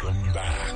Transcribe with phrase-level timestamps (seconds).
[0.00, 0.74] Welcome back.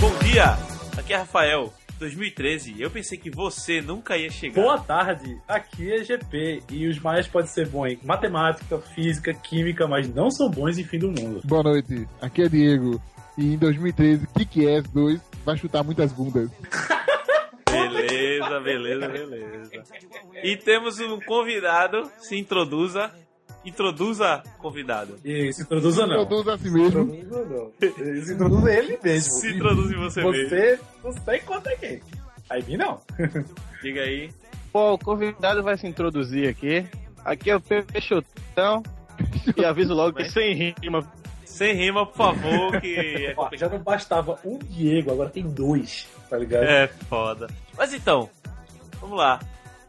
[0.00, 0.56] Bom dia,
[0.96, 1.72] aqui é Rafael.
[1.98, 4.62] 2013, eu pensei que você nunca ia chegar.
[4.62, 9.86] Boa tarde, aqui é GP e os maias podem ser bons em matemática, física, química,
[9.86, 11.40] mas não são bons em fim do mundo.
[11.44, 13.00] Boa noite, aqui é Diego.
[13.36, 16.50] E em 2013, Kick-Ass 2 vai chutar muitas bundas.
[17.74, 19.82] Beleza, beleza, beleza.
[20.42, 23.10] E temos um convidado, se introduza.
[23.64, 25.18] Introduza convidado.
[25.24, 26.22] E se introduza não.
[26.22, 27.14] Introduz a si mesmo.
[27.14, 27.72] Introduza não.
[28.24, 29.32] Se introduza ele mesmo.
[29.40, 30.48] Se introduze você mesmo.
[30.48, 32.00] Você não sei contra quem.
[32.50, 33.00] Aí mim não.
[33.82, 34.30] Diga aí.
[34.70, 36.86] Pô, o convidado vai se introduzir aqui.
[37.24, 38.82] Aqui é o Peixotão.
[39.56, 41.00] E aviso logo que sem rima.
[41.54, 46.08] Sem rima, por favor, que é Ó, já não bastava um Diego, agora tem dois,
[46.28, 46.64] tá ligado?
[46.64, 47.46] É foda.
[47.78, 48.28] Mas então,
[49.00, 49.38] vamos lá.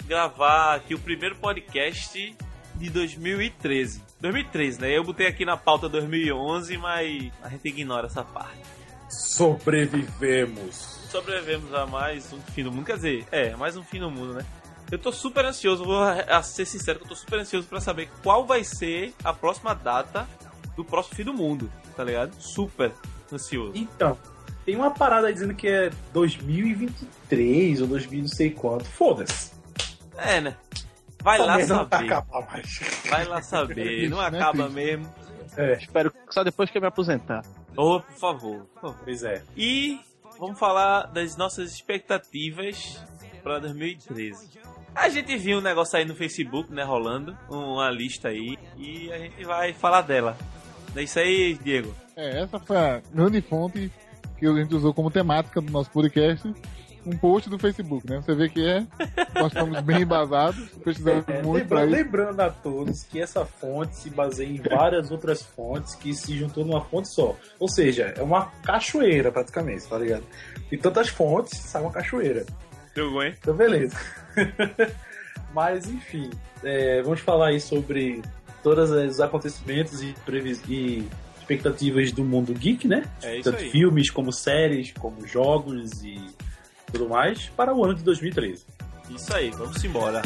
[0.05, 2.37] Gravar aqui o primeiro podcast
[2.75, 3.99] de 2013.
[4.21, 4.95] 2013, né?
[4.95, 8.61] Eu botei aqui na pauta 2011, mas a gente ignora essa parte.
[9.09, 10.75] Sobrevivemos.
[11.09, 12.85] Sobrevivemos a mais um fim do mundo.
[12.85, 14.45] Quer dizer, é, mais um fim do mundo, né?
[14.91, 15.99] Eu tô super ansioso, vou
[16.43, 20.27] ser sincero eu tô super ansioso pra saber qual vai ser a próxima data
[20.75, 22.33] do próximo fim do mundo, tá ligado?
[22.39, 22.91] Super
[23.31, 23.71] ansioso.
[23.75, 24.17] Então,
[24.65, 28.85] tem uma parada aí dizendo que é 2023 ou 2000 não sei quanto.
[28.85, 29.51] Foda-se.
[30.17, 30.57] É, né?
[31.21, 33.09] Vai Essa lá merda não tá saber.
[33.09, 34.09] Vai lá saber.
[34.09, 35.11] Não Não é acaba mesmo.
[35.57, 37.43] É, Espero que só depois que eu me aposentar.
[37.75, 38.97] Ô, por favor, por favor.
[39.03, 39.43] pois é.
[39.55, 39.99] E
[40.39, 43.03] vamos falar das nossas expectativas
[43.43, 44.59] para 2013.
[44.93, 49.17] A gente viu um negócio aí no Facebook, né, rolando, uma lista aí, e a
[49.17, 50.37] gente vai falar dela.
[50.95, 51.93] É isso aí, Diego.
[52.15, 53.91] É, essa foi a grande fonte
[54.37, 56.53] que a gente usou como temática do nosso podcast.
[57.05, 58.19] Um post do Facebook, né?
[58.19, 58.79] Você vê que é.
[59.35, 64.09] Nós estamos bem embasados, precisamos É, muito pra lembrando, a todos que essa fonte se
[64.09, 67.35] baseia em várias outras fontes que se juntou numa fonte só.
[67.59, 70.23] Ou seja, é uma cachoeira praticamente, tá ligado?
[70.67, 72.43] Tem tantas fontes, sai uma cachoeira.
[72.95, 73.35] Jogou, hein?
[73.37, 73.95] Então, beleza.
[75.53, 76.31] Mas, enfim,
[76.63, 78.23] é, vamos falar aí sobre
[78.65, 80.59] todos os acontecimentos e, previs...
[80.67, 83.07] e expectativas do mundo geek, né?
[83.21, 83.69] É Tanto aí.
[83.69, 86.19] filmes, como séries, como jogos e
[86.91, 88.65] tudo mais, para o ano de 2013.
[89.11, 90.23] Isso aí, vamos embora.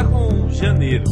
[0.00, 1.04] Começar com janeiro.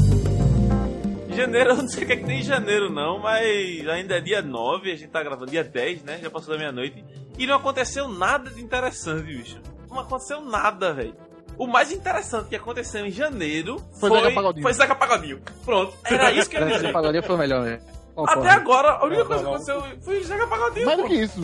[1.35, 4.21] Janeiro, eu não sei o que, é que tem em janeiro não, mas ainda é
[4.21, 6.19] dia 9, a gente tá gravando dia 10, né?
[6.23, 7.05] Já passou da meia-noite.
[7.39, 9.59] E não aconteceu nada de interessante, bicho.
[9.89, 11.15] Não aconteceu nada, velho.
[11.57, 14.63] O mais interessante que aconteceu em janeiro Foi foi, Zeca Pagodinho.
[14.63, 15.41] foi Zeca Pagodinho.
[15.65, 16.93] Pronto, era isso que eu ia dizer.
[16.93, 17.81] pagodinha foi melhor, né?
[18.17, 21.41] Até agora, a única Não, coisa que aconteceu foi Zeca Pagodinho, Mais do que isso,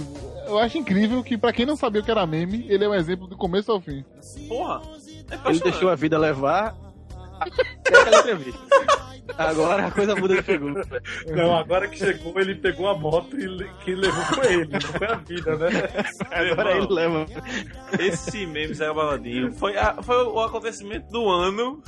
[0.47, 2.95] eu acho incrível que, pra quem não sabia o que era meme, ele é um
[2.95, 4.05] exemplo do começo ao fim.
[4.49, 4.83] Porra.
[5.31, 6.77] É Ele deixou a vida levar
[7.41, 8.61] até aquela entrevista.
[9.39, 10.85] Agora a coisa muda de figura.
[11.29, 14.81] Não, agora que chegou, ele pegou a moto e le- que levou foi ele, não
[14.81, 15.71] foi a vida, né?
[16.31, 17.27] Agora Irmão, ele leva.
[17.99, 21.83] Esse meme Zeca Pagodinho foi, a- foi o acontecimento do ano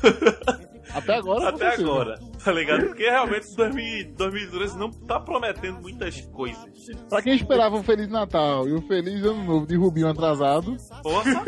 [0.95, 1.93] Até agora, até aconteceu.
[1.93, 2.87] agora, tá ligado?
[2.87, 6.65] Porque realmente 2000 2013 não tá prometendo muitas coisas.
[7.09, 11.45] Pra quem esperava um Feliz Natal e um Feliz Ano Novo de Rubinho atrasado, Porra,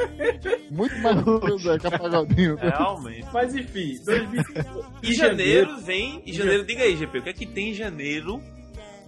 [0.70, 2.56] muito mais do que o Zeca Pagodinho.
[2.56, 3.26] realmente.
[3.32, 4.42] Mas enfim, 2000...
[5.02, 6.22] E janeiro vem.
[6.26, 8.40] E janeiro, diga aí, GP, o que é que tem em janeiro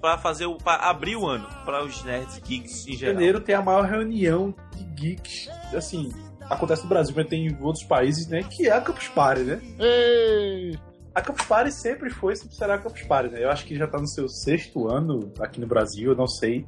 [0.00, 0.56] pra fazer o.
[0.56, 3.14] pra abrir o ano para os nerds geeks em Em geral?
[3.14, 6.12] janeiro tem a maior reunião de geeks, assim,
[6.48, 8.42] acontece no Brasil, mas tem em outros países, né?
[8.42, 9.60] Que é a Campus Party, né?
[9.78, 10.78] Ei!
[11.14, 13.44] A Campus Party sempre foi, sempre será a Campus Party, né?
[13.44, 16.66] Eu acho que já tá no seu sexto ano aqui no Brasil, eu não sei.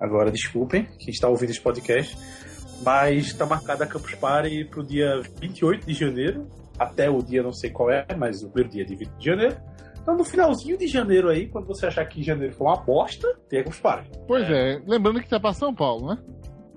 [0.00, 2.16] Agora, desculpem, quem está ouvindo esse podcast.
[2.82, 6.46] Mas tá marcada a Campus Party pro dia 28 de janeiro,
[6.78, 9.56] até o dia não sei qual é, mas o primeiro dia de 20 de janeiro.
[10.00, 13.60] Então, no finalzinho de janeiro aí, quando você achar que janeiro foi uma bosta, tem
[13.60, 14.10] a Campus Party.
[14.26, 16.18] Pois é, lembrando que tá pra São Paulo, né?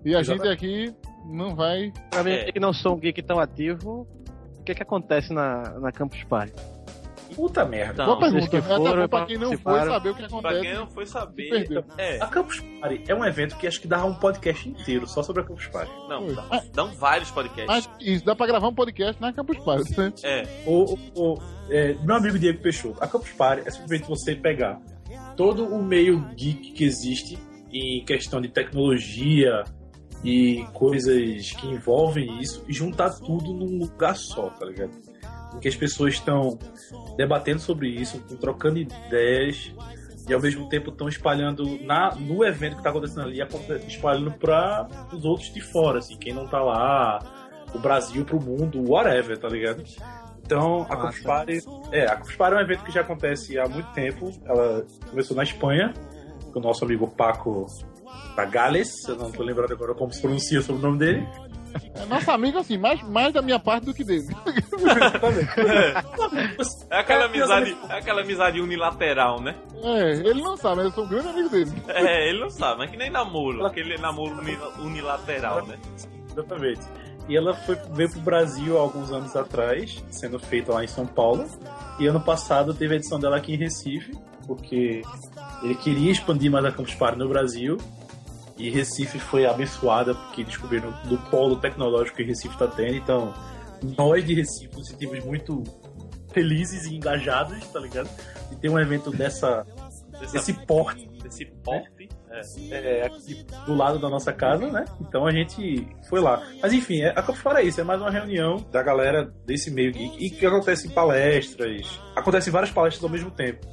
[0.03, 0.53] E a gente Exatamente.
[0.53, 0.95] aqui
[1.29, 1.91] não vai.
[2.09, 2.51] Pra mim É.
[2.51, 4.07] que não sou um geek tão ativo,
[4.59, 6.53] o que que acontece na, na Campus Party?
[7.35, 7.93] Puta merda.
[7.93, 8.47] Então, Boa pergunta.
[8.49, 10.61] que É até foram bom pra quem não foi saber o que Pra acontece.
[10.61, 11.83] quem não foi saber.
[11.97, 15.21] É, A Campus Party é um evento que acho que dá um podcast inteiro só
[15.21, 15.91] sobre a Campus Party.
[16.09, 17.67] não, dão, dão vários podcasts.
[17.67, 19.95] Mas isso, dá pra gravar um podcast na Campus Party.
[19.97, 20.11] né?
[20.23, 20.99] É, O, o-
[21.35, 21.37] o-
[21.69, 24.81] é, meu amigo Diego Peixoto, a Campus Party é simplesmente você pegar
[25.37, 27.37] todo o meio geek que existe
[27.71, 29.63] em questão de tecnologia
[30.23, 34.91] e coisas que envolvem isso e juntar tudo num lugar só, tá ligado?
[35.55, 36.57] Em que as pessoas estão
[37.15, 39.73] debatendo sobre isso, estão trocando ideias
[40.27, 43.39] e ao mesmo tempo estão espalhando na, no evento que está acontecendo ali,
[43.87, 47.19] espalhando para os outros de fora, assim, quem não tá lá,
[47.73, 49.83] o Brasil pro mundo, whatever, tá ligado?
[50.49, 51.59] Então, a Party,
[51.91, 54.31] é, a Campus Party é um evento que já acontece há muito tempo.
[54.45, 55.93] Ela começou na Espanha,
[56.51, 57.67] com o nosso amigo Paco
[58.35, 61.27] Tagales, eu não tô lembrado agora como se pronuncia sobre o nome dele.
[61.93, 64.25] É nosso amigo, assim, mais, mais da minha parte do que dele.
[66.89, 69.55] é aquela amizade, é aquela amizade unilateral, né?
[69.83, 71.71] É, ele não sabe, mas eu sou um grande amigo dele.
[71.89, 75.77] É, ele não sabe, mas que nem namoro, aquele namoro uni- unilateral, né?
[76.31, 76.81] Exatamente.
[77.27, 81.05] E ela foi, veio pro Brasil há alguns anos atrás, sendo feita lá em São
[81.05, 81.45] Paulo.
[81.99, 84.11] E ano passado teve a edição dela aqui em Recife,
[84.47, 85.03] porque
[85.61, 87.77] ele queria expandir mais a Campus Party no Brasil.
[88.59, 92.95] E Recife foi abençoada porque descobriram do polo tecnológico que Recife está tendo.
[92.95, 93.33] Então,
[93.97, 95.63] nós de Recife nos sentimos muito
[96.33, 98.09] felizes e engajados, tá ligado?
[98.49, 99.65] De ter um evento dessa,
[100.19, 102.09] Dessa- desse porte desse porte.
[102.71, 103.01] É.
[103.01, 104.85] é, aqui do lado da nossa casa, né?
[105.01, 106.41] Então a gente foi lá.
[106.61, 109.69] Mas enfim, é, a Campus Party é isso, é mais uma reunião da galera desse
[109.71, 113.65] meio geek e que acontece em palestras, acontecem várias palestras ao mesmo tempo.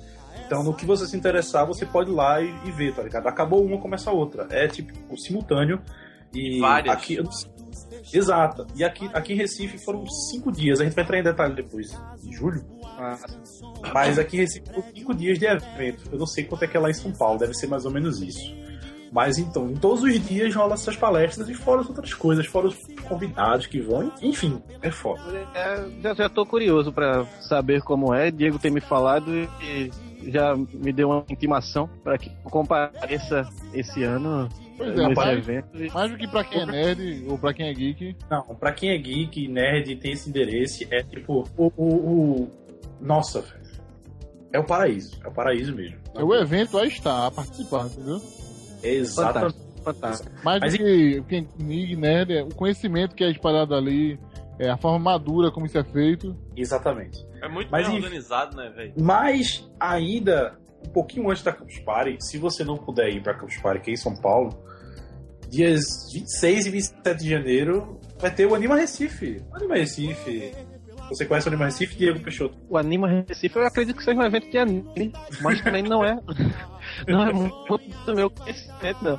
[0.47, 3.27] Então, no que você se interessar, você pode ir lá e, e ver, tá ligado?
[3.27, 4.47] Acabou uma, começa a outra.
[4.51, 5.83] É tipo simultâneo.
[6.33, 6.95] E Várias.
[6.95, 7.19] aqui.
[8.13, 8.67] Exato.
[8.75, 10.81] E aqui, aqui em Recife foram cinco dias.
[10.81, 12.65] A gente vai entrar em detalhe depois, em julho.
[13.93, 16.09] Mas aqui em Recife foram cinco dias de evento.
[16.13, 17.91] Eu não sei quanto é que é lá em São Paulo, deve ser mais ou
[17.91, 18.55] menos isso.
[19.13, 22.67] Mas então, em todos os dias rola essas palestras e fora as outras coisas, fora
[22.67, 22.77] os
[23.09, 24.13] convidados que vão.
[24.21, 25.23] Enfim, é foda.
[25.55, 28.31] É, já, já tô curioso pra saber como é.
[28.31, 29.91] Diego tem me falado e
[30.31, 35.21] já me deu uma intimação para que eu compareça esse ano Pois eh, é, nesse
[35.21, 35.39] rapaz.
[35.39, 35.93] evento.
[35.95, 38.17] Mais do que pra quem é nerd ou pra quem é geek.
[38.31, 41.73] Não, pra quem é geek e nerd e tem esse endereço, é tipo, o.
[41.77, 41.85] o,
[42.43, 42.51] o-
[43.01, 43.67] Nossa, velho.
[44.53, 45.19] É o paraíso.
[45.25, 45.99] É o paraíso mesmo.
[46.15, 48.21] É o evento a estar, a participar, entendeu?
[48.83, 49.55] É exatamente.
[49.57, 50.33] Fantástico, fantástico.
[50.45, 54.19] Mais Mas do que quem geek, nerd, é o conhecimento que é espalhado ali,
[54.59, 56.37] é a forma madura como isso é feito.
[56.57, 57.27] Exatamente.
[57.43, 58.95] É muito Mas bem organizado, né, velho?
[58.99, 63.57] Mas ainda um pouquinho antes da Campus Party, se você não puder ir pra Campus
[63.59, 64.51] Party, que é em São Paulo,
[65.49, 69.43] dias 26 e 27 de janeiro vai ter o Anima Recife.
[69.51, 70.53] O Anima Recife.
[71.09, 72.59] Você conhece o Anima Recife, Diego Peixoto?
[72.69, 76.19] O Anima Recife eu acredito que seja um evento de anime, mas também não é.
[77.07, 79.19] Não é muito do meu conhecimento, não.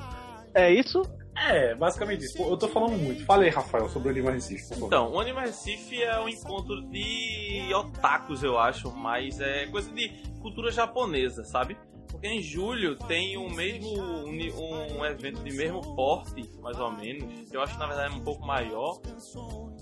[0.53, 1.01] É isso?
[1.45, 2.41] É, basicamente isso.
[2.41, 3.23] Eu tô falando muito.
[3.25, 4.85] Fala aí, Rafael, sobre o Anima Recife, por favor.
[4.87, 10.09] Então, o Anime Recife é um encontro de otakus, eu acho, mas é coisa de
[10.41, 11.77] cultura japonesa, sabe?
[12.09, 13.89] Porque em julho tem o mesmo
[14.23, 18.17] uni- um evento de mesmo porte, mais ou menos, eu acho que na verdade é
[18.17, 18.99] um pouco maior,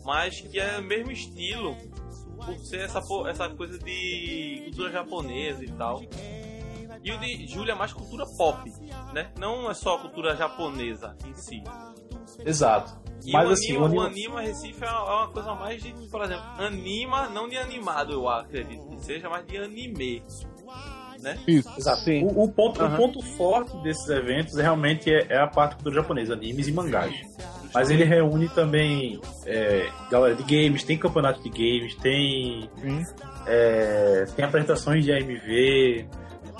[0.04, 1.78] mas que é o mesmo estilo,
[2.36, 3.00] por ser essa,
[3.30, 6.02] essa coisa de cultura japonesa e tal.
[7.06, 8.68] E o de julho é mais cultura pop,
[9.14, 9.30] né?
[9.40, 11.64] Não é só cultura japonesa em si.
[12.44, 12.98] Exato.
[13.24, 15.54] E Mas o, assim, anima, o anima- o anima Recife é uma, é uma coisa
[15.54, 20.24] mais de, por exemplo, anima, não de animado, eu acredito que seja, mas de anime.
[21.22, 21.40] Né?
[21.48, 21.70] Isso.
[21.78, 22.02] Exato.
[22.02, 22.24] Sim.
[22.26, 22.94] O, o ponto, Aham.
[22.94, 26.68] o ponto forte desses eventos é realmente é, é a parte da cultura japonesa, animes
[26.68, 27.16] e mangás.
[27.74, 33.04] Mas ele reúne também é, galera de games, tem campeonato de games, tem, Sim.
[33.48, 36.08] é, tem apresentações de AMV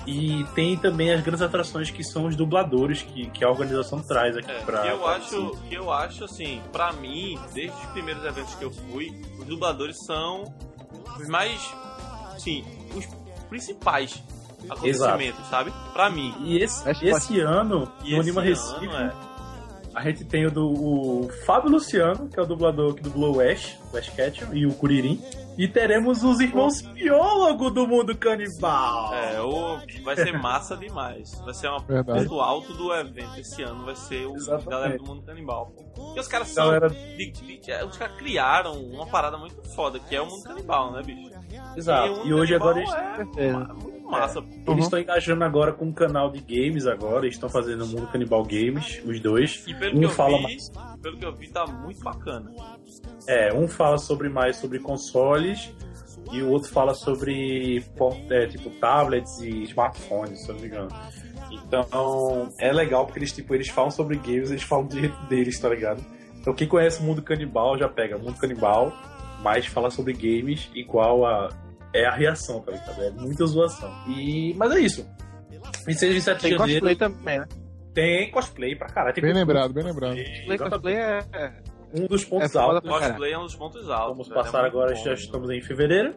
[0.06, 4.36] e tem também as grandes atrações que são os dubladores que, que a organização traz
[4.36, 4.86] aqui É, pra.
[4.86, 8.70] eu pra- acho, que eu acho assim, pra mim, desde os primeiros eventos que eu
[8.70, 9.08] fui,
[9.38, 10.44] os dubladores são
[11.18, 11.60] os mais,
[12.38, 13.06] sim, os
[13.48, 14.22] principais
[14.68, 15.72] acontecimentos, sabe?
[15.92, 16.34] Pra mim.
[16.40, 19.12] E esse, esse ano, E no Anima Recife, ano, é,
[19.96, 23.40] a gente tem o do o Fábio Luciano, que é o dublador que dublou o
[23.40, 25.20] Ash, o Ash Ketchum, e o Kuririn.
[25.58, 29.14] E teremos os irmãos biólogo do mundo canibal.
[29.14, 31.40] É, o, vai ser massa demais.
[31.46, 32.24] Vai ser uma Verdade.
[32.28, 34.68] ponto alto do evento esse ano, vai ser o Exatamente.
[34.68, 35.72] galera do mundo canibal.
[36.14, 36.66] E os caras são.
[36.66, 40.42] Galera, de- de- é, os caras criaram uma parada muito foda, que é o mundo
[40.42, 41.34] canibal, né, bicho?
[41.74, 42.12] exato.
[42.20, 42.80] o E hoje agora
[43.38, 43.46] É.
[43.46, 44.42] é muito massa.
[44.42, 44.72] pô.
[44.72, 47.24] eles estão engajando agora com um canal de games agora.
[47.24, 49.64] Eles estão fazendo o Mundo Canibal Games, os dois.
[49.66, 50.72] E pelo Um que eu fala vi, mais.
[51.02, 52.52] pelo que eu vi, tá muito bacana.
[53.26, 55.72] É, um fala sobre mais sobre consoles,
[56.32, 57.84] e o outro fala sobre
[58.30, 60.88] é, tipo tablets e smartphones, se eu não me engano.
[61.50, 65.58] Então é legal porque eles tipo eles falam sobre games, eles falam do jeito deles,
[65.58, 66.04] tá ligado?
[66.40, 68.92] Então quem conhece o mundo canibal já pega mundo canibal,
[69.42, 71.48] mas fala sobre games igual a
[71.94, 73.02] é a reação, tá ligado?
[73.02, 73.90] É muita zoação.
[74.08, 75.06] E mas é isso.
[75.86, 77.46] 26 e 27 de Tem janeiro cosplay também, né?
[77.94, 79.14] tem cosplay pra caralho.
[79.14, 80.16] Tem Bem lembrado, bem lembrado.
[80.16, 81.52] Cosplay, cosplay é, é-
[81.94, 82.90] Um dos pontos É altos.
[82.90, 84.10] Cosplay é um dos pontos altos.
[84.10, 85.02] Vamos velho, é passar muito agora, bom.
[85.04, 86.14] já estamos em fevereiro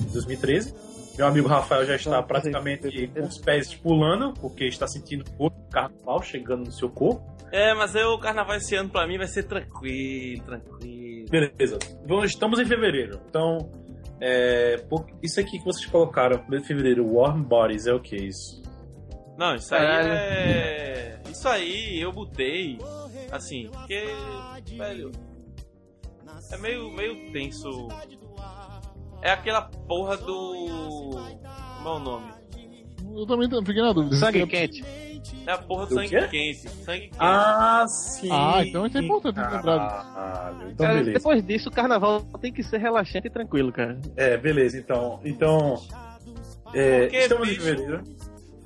[0.00, 0.74] de 2013.
[1.18, 5.50] Meu amigo Rafael já está em praticamente com os pés pulando, porque está sentindo o
[5.70, 7.24] carnaval chegando no seu corpo.
[7.52, 11.26] É, mas eu, o carnaval esse ano pra mim vai ser tranquilo, tranquilo.
[11.30, 11.78] Beleza.
[12.06, 13.20] Vamos, estamos em fevereiro.
[13.28, 13.70] Então,
[14.20, 18.16] é, por- isso aqui que vocês colocaram, 1 de fevereiro, Warm Bodies, é o que
[18.16, 18.62] isso?
[19.38, 20.08] Não, isso aí Caralho.
[20.12, 21.20] é.
[21.30, 22.78] Isso aí eu botei.
[23.30, 24.04] Assim, porque.
[24.76, 25.12] Velho.
[26.52, 27.88] É meio, meio tenso.
[29.22, 31.10] É aquela porra do.
[31.78, 32.32] Como é o nome?
[33.14, 34.16] Eu também tô- fiquei na dúvida.
[34.16, 34.84] sangue É- quente.
[35.46, 36.28] É a porra do Do sangue quê?
[36.28, 36.68] quente.
[36.68, 37.16] Sangue quente.
[37.18, 38.28] Ah, sim!
[38.30, 41.12] Ah, então isso é importante ter Caralho, então Cara, beleza.
[41.12, 43.98] depois disso, o carnaval tem que ser relaxante e tranquilo, cara.
[44.16, 45.20] É, beleza, então.
[45.24, 45.74] Então.
[46.74, 48.02] É, Porque, estamos em bicho, fevereiro.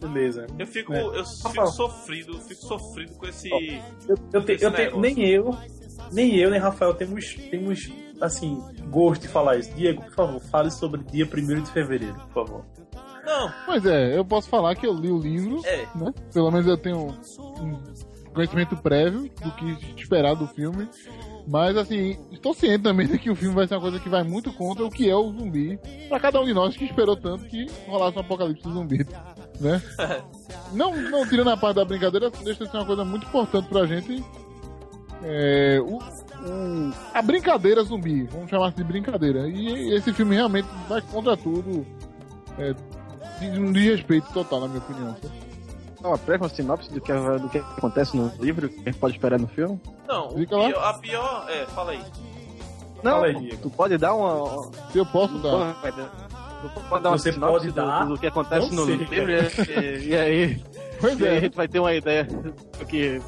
[0.01, 0.47] Beleza.
[0.59, 1.03] Eu fico, É.
[1.03, 1.67] eu fico Rafael.
[1.69, 3.51] sofrido, eu fico sofrido com esse.
[3.51, 5.01] Eu, eu, te- Esse eu tenho, negócio.
[5.01, 5.59] nem eu,
[6.11, 9.71] nem eu, nem Rafael temos, temos assim, gosto de falar isso.
[9.75, 12.65] Diego, por favor, fale sobre dia 1 de fevereiro, por favor.
[13.25, 15.87] Não, Pois é, eu posso falar que eu li o livro, é.
[15.95, 16.13] né?
[16.33, 17.15] Pelo menos eu tenho
[17.61, 17.81] um
[18.33, 20.89] conhecimento prévio do que esperar do filme.
[21.49, 24.23] Mas assim, estou ciente também de que o filme vai ser uma coisa que vai
[24.23, 25.79] muito contra o que é o zumbi.
[26.09, 29.07] Pra cada um de nós que esperou tanto que rolasse um apocalipse zumbi,
[29.61, 29.83] né?
[30.73, 33.85] Não, não tirando a parte da brincadeira, deixa de ser uma coisa muito importante pra
[33.87, 34.23] gente.
[35.25, 39.49] É, o, o- a brincadeira zumbi, vamos chamar de brincadeira.
[39.49, 41.85] E esse filme realmente vai contra tudo.
[42.57, 42.73] É,
[43.49, 45.17] um desrespeito total, na minha opinião.
[46.01, 48.85] Dá uma breve uma sinopse do que, do que acontece no livro, o que a
[48.85, 49.79] gente pode esperar no filme.
[50.09, 51.47] Não, pior- a pior.
[51.49, 52.03] É, fala aí.
[53.03, 53.57] Não, Fala aí, Diego.
[53.63, 54.71] tu pode dar uma.
[54.93, 55.75] Se eu posso dar.
[56.63, 58.05] Tu pode dar uma Você sinopse pode do, dar?
[58.07, 60.63] do que acontece Não no sei, livro e, e aí,
[61.01, 61.41] Pois e aí a é.
[61.41, 63.21] gente vai ter uma ideia do que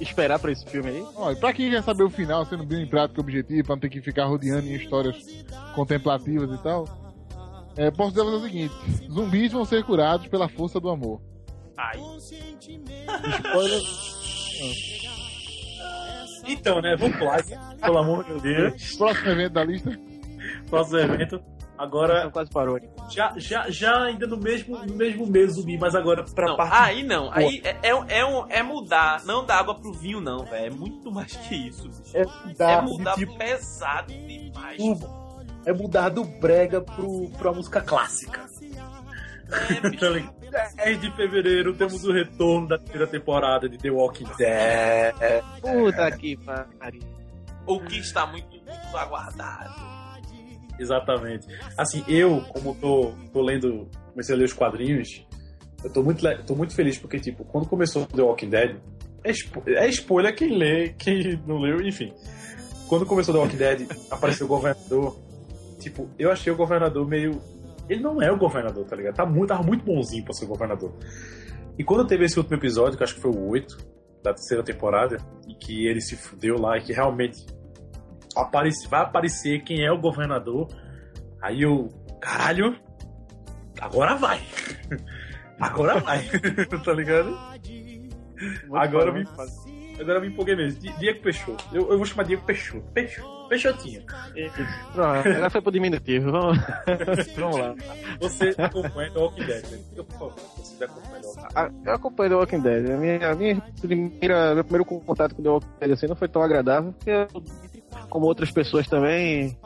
[0.00, 1.06] esperar pra esse filme aí.
[1.14, 3.90] Olha, pra quem quer saber o final, sendo bem prático e objetivo, pra não ter
[3.90, 5.16] que ficar rodeando em histórias
[5.74, 6.86] contemplativas e tal,
[7.78, 8.74] é, posso dizer o seguinte:
[9.10, 11.20] zumbis vão ser curados pela força do amor.
[11.76, 11.96] Ai.
[12.18, 13.82] Spoiler.
[16.46, 17.36] Então, né, vamos lá,
[17.80, 18.96] pelo amor de Deus.
[18.96, 19.98] Próximo evento da lista.
[20.68, 21.36] Próximo evento.
[21.36, 22.80] Então Agora, quase parou.
[23.08, 26.74] já, já, já ainda no mesmo, no mesmo mês zumbi, mas agora pra Não, parte.
[26.76, 27.30] aí não.
[27.32, 30.66] Aí é, é, é, um- é mudar, não da água pro vinho, não, velho.
[30.66, 31.88] É muito mais que isso.
[31.88, 32.16] bicho.
[32.16, 34.76] é É mudar, de tipo, pesado demais.
[34.76, 35.27] tudo.
[35.66, 38.46] É mudar do brega pro, pra música clássica.
[39.50, 40.00] É, bicho.
[40.00, 40.38] Tá ligado?
[40.76, 45.14] 10 de fevereiro temos o retorno da primeira temporada de The Walking Dead.
[45.60, 46.36] Puta que
[46.78, 47.02] pariu.
[47.66, 49.74] o que está muito, muito aguardado.
[50.78, 51.46] Exatamente.
[51.76, 55.26] Assim, eu, como tô, tô lendo, comecei a ler os quadrinhos,
[55.84, 58.76] eu tô muito, tô muito feliz porque, tipo, quando começou The Walking Dead,
[59.24, 62.12] é, spo- é spoiler quem lê, quem não leu, enfim.
[62.88, 65.18] Quando começou The Walking Dead, apareceu o governador.
[65.88, 67.40] Tipo, eu achei o governador meio.
[67.88, 69.14] Ele não é o governador, tá ligado?
[69.14, 70.92] Tá muito, tava muito bonzinho pra ser o governador.
[71.78, 73.76] E quando teve esse último episódio, que acho que foi o 8
[74.22, 75.16] da terceira temporada,
[75.48, 77.46] e que ele se fudeu lá, e que realmente
[78.36, 80.68] aparece, vai aparecer quem é o governador,
[81.40, 81.88] aí eu.
[82.20, 82.76] Caralho!
[83.80, 84.40] Agora vai!
[85.60, 86.24] Agora vai!
[86.84, 87.36] tá ligado?
[88.72, 89.24] Agora eu me,
[90.00, 90.80] agora me empolguei mesmo.
[90.80, 91.64] Di- Diego Peixoto.
[91.72, 92.84] Eu, eu vou chamar Diego Peixoto.
[92.92, 93.37] Peixoto.
[93.48, 94.02] Peixotinho.
[94.92, 96.30] Pronto, agora foi pro diminutivo.
[96.32, 96.58] Vamos,
[97.36, 97.74] vamos lá.
[98.20, 99.78] Você acompanha The Walking Dead, né?
[99.96, 101.50] Eu, por favor, você acompanha The Walking Dead.
[101.54, 102.90] Ah, Eu acompanho The Walking Dead.
[102.90, 106.28] A minha, a minha primeira, meu primeiro contato com The Walking Dead assim, não foi
[106.28, 107.42] tão agradável, porque eu,
[108.08, 109.56] como outras pessoas também,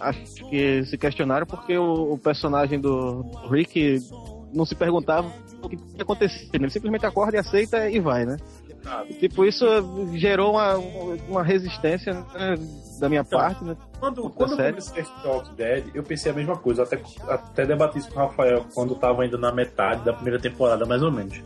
[0.00, 3.98] acho que se questionaram porque o, o personagem do Rick
[4.52, 6.44] não se perguntava o que ia acontecer.
[6.44, 6.64] né?
[6.64, 8.36] Ele simplesmente acorda e aceita e vai, né?
[8.84, 9.64] Ah, E, tipo, isso
[10.14, 10.74] gerou uma,
[11.28, 12.56] uma resistência né,
[12.98, 13.76] da minha Então, parte, né?
[14.00, 16.82] Quando, quando eu comecei The Walking Dead, eu pensei a mesma coisa.
[16.82, 20.40] Eu até, até debati isso com o Rafael quando tava ainda na metade da primeira
[20.40, 21.38] temporada, mais ou menos.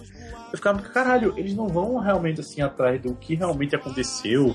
[0.52, 4.54] Eu ficava, caralho, eles não vão realmente assim atrás do que realmente aconteceu,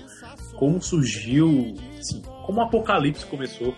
[0.55, 3.73] como surgiu, assim, como o apocalipse começou.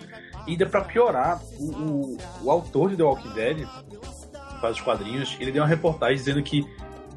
[0.46, 4.82] E ainda pra piorar, o, o, o autor de The Walking Dead, que faz os
[4.82, 6.64] quadrinhos, ele deu uma reportagem dizendo que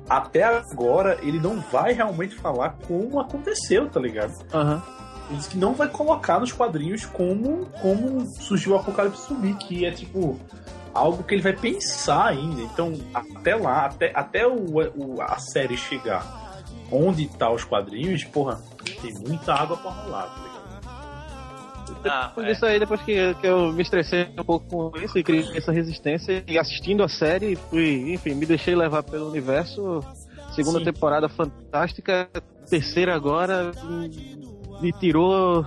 [0.10, 4.34] até agora ele não vai realmente falar como aconteceu, tá ligado?
[4.54, 4.82] Aham.
[5.30, 9.86] ele disse que não vai colocar nos quadrinhos como, como surgiu o Apocalipse Zumbi, que
[9.86, 10.40] é tipo
[10.94, 12.62] algo que ele vai pensar ainda.
[12.62, 14.56] Então, até lá, até, até o,
[14.96, 16.26] o- a série chegar
[16.92, 18.62] onde tá os quadrinhos, porra,
[19.02, 20.57] tem muita água pra rolar, tá ligado?
[22.06, 22.52] Ah, Depois é.
[22.54, 25.72] disso aí, depois que, que eu me estressei um pouco com isso e criei essa
[25.72, 30.02] resistência, e assistindo a série, fui, enfim, me deixei levar pelo universo.
[30.54, 30.86] Segunda Sim.
[30.86, 32.30] temporada fantástica,
[32.70, 33.72] terceira agora
[34.82, 35.66] me- tirou.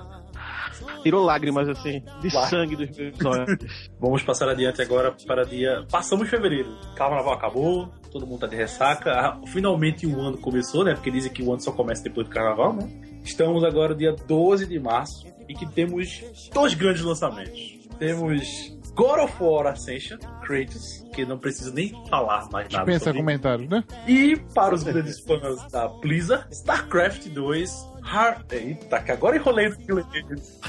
[1.03, 2.47] Tirou lágrimas, assim, de Lá.
[2.47, 3.91] sangue dos meus olhos.
[3.99, 5.85] Vamos passar adiante agora para dia.
[5.91, 6.69] Passamos fevereiro.
[6.95, 9.11] Carnaval acabou, todo mundo tá de ressaca.
[9.11, 10.93] Ah, Finalmente o ano começou, né?
[10.95, 12.87] Porque dizem que o ano só começa depois do carnaval, né?
[13.25, 17.81] Estamos agora dia 12 de março e que temos dois grandes lançamentos.
[17.99, 22.85] Temos God of War Ascension, Kratos, que não preciso nem falar mais nada.
[22.85, 23.19] Dispensa sobre.
[23.19, 23.85] comentários, né?
[24.07, 28.53] E para os grandes fãs da Blizzard, StarCraft 2, Heart...
[28.53, 30.61] Eita, que agora enrolei no inglês.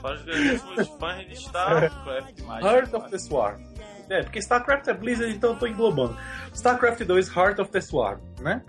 [0.00, 2.64] Para os grandíssimos fãs de StarCraft mais.
[2.64, 3.60] Heart of the Swarm.
[4.08, 6.16] É, porque StarCraft é Blizzard, então eu tô englobando.
[6.54, 8.62] StarCraft 2, Heart of the Swarm, né?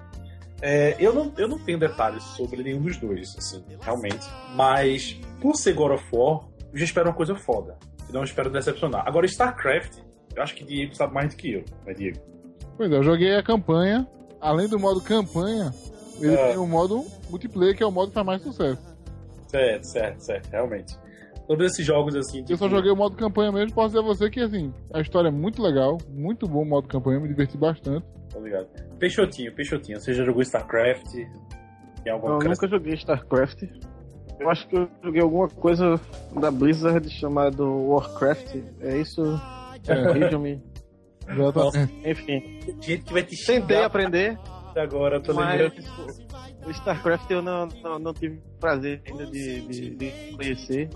[0.66, 4.26] É, eu, não, eu não tenho detalhes sobre nenhum dos dois, assim, realmente.
[4.56, 7.78] Mas, por ser God of War, eu já espero uma coisa foda.
[8.10, 9.06] E não espero decepcionar.
[9.06, 9.98] Agora, StarCraft,
[10.34, 12.18] eu acho que Diego sabe mais do que eu, né, Diego?
[12.78, 14.08] Pois é, eu joguei a campanha.
[14.40, 15.74] Além do modo campanha,
[16.22, 16.48] ele É.
[16.50, 18.82] tem o modo multiplayer, que é o modo que faz mais sucesso.
[19.48, 20.96] Certo, certo, certo, realmente.
[21.48, 22.40] Todos esses jogos, assim.
[22.50, 25.02] Eu só tipo, joguei o modo campanha mesmo, posso dizer a você que, assim, a
[25.02, 28.06] história é muito legal, muito bom o modo campanha, me diverti bastante.
[28.32, 28.68] Tá ligado?
[28.98, 31.14] Peixotinho, Peixotinho, você já jogou StarCraft?
[32.06, 33.64] Eu nunca joguei StarCraft.
[34.40, 36.00] Eu acho que eu joguei alguma coisa
[36.40, 38.56] da Blizzard chamado Warcraft.
[38.82, 39.22] É isso?
[39.88, 40.04] É.
[40.04, 40.62] Corrijam-me.
[41.28, 42.10] Exatamente.
[42.10, 44.38] Enfim, gente que vai te tentei aprender,
[44.76, 46.68] agora, tô mas lembrando.
[46.68, 50.90] o StarCraft eu não, não, não tive prazer ainda de, de, de conhecer,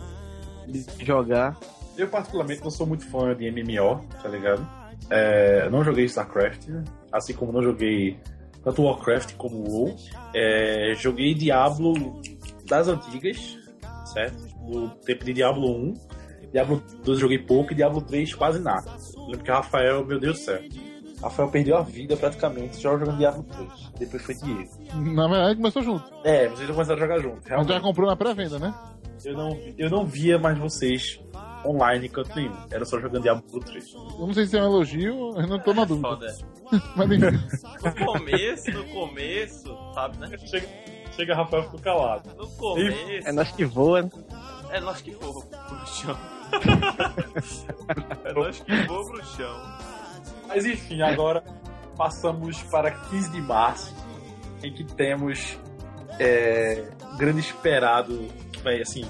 [0.67, 1.57] de jogar.
[1.97, 4.67] Eu, particularmente, não sou muito fã de MMO, tá ligado?
[5.09, 6.67] É, não joguei StarCraft,
[7.11, 8.19] assim como não joguei
[8.63, 9.95] tanto Warcraft como WoW.
[10.33, 12.21] É, joguei Diablo
[12.65, 13.57] das antigas,
[14.13, 14.45] certo?
[14.65, 15.93] Do tempo de Diablo 1.
[16.51, 18.91] Diablo 2 eu joguei pouco e Diablo 3 quase nada.
[19.15, 20.61] Eu lembro que Rafael, meu Deus do céu.
[21.21, 23.69] Rafael perdeu a vida praticamente só jogando Diablo 3.
[23.99, 24.69] Depois foi Diego.
[25.13, 26.03] Na verdade, começou junto.
[26.23, 27.37] É, vocês já começaram a jogar junto.
[27.37, 27.73] A gente Realmente.
[27.73, 28.73] já comprou na pré-venda, né?
[29.25, 31.19] Eu não, eu não via mais vocês
[31.65, 32.55] online canto nenhum.
[32.71, 33.93] Era só jogando Diablo 3.
[33.93, 36.09] Eu não sei se é um elogio, eu não tô na dúvida.
[36.09, 36.37] Foda.
[36.95, 37.39] Mas enfim.
[37.83, 40.37] No começo, no começo, sabe, né?
[40.37, 40.67] Chega,
[41.11, 42.29] chega Rafael ficou calado.
[42.35, 43.27] No começo.
[43.27, 44.09] É nós que voa, né?
[44.71, 46.17] É nós que voa pro chão.
[48.23, 49.77] é nós que voa pro chão.
[50.47, 51.43] Mas enfim, agora
[51.97, 53.95] passamos para 15 de março,
[54.63, 55.57] em que temos
[56.19, 58.27] é, grande esperado
[58.67, 59.05] vai assim.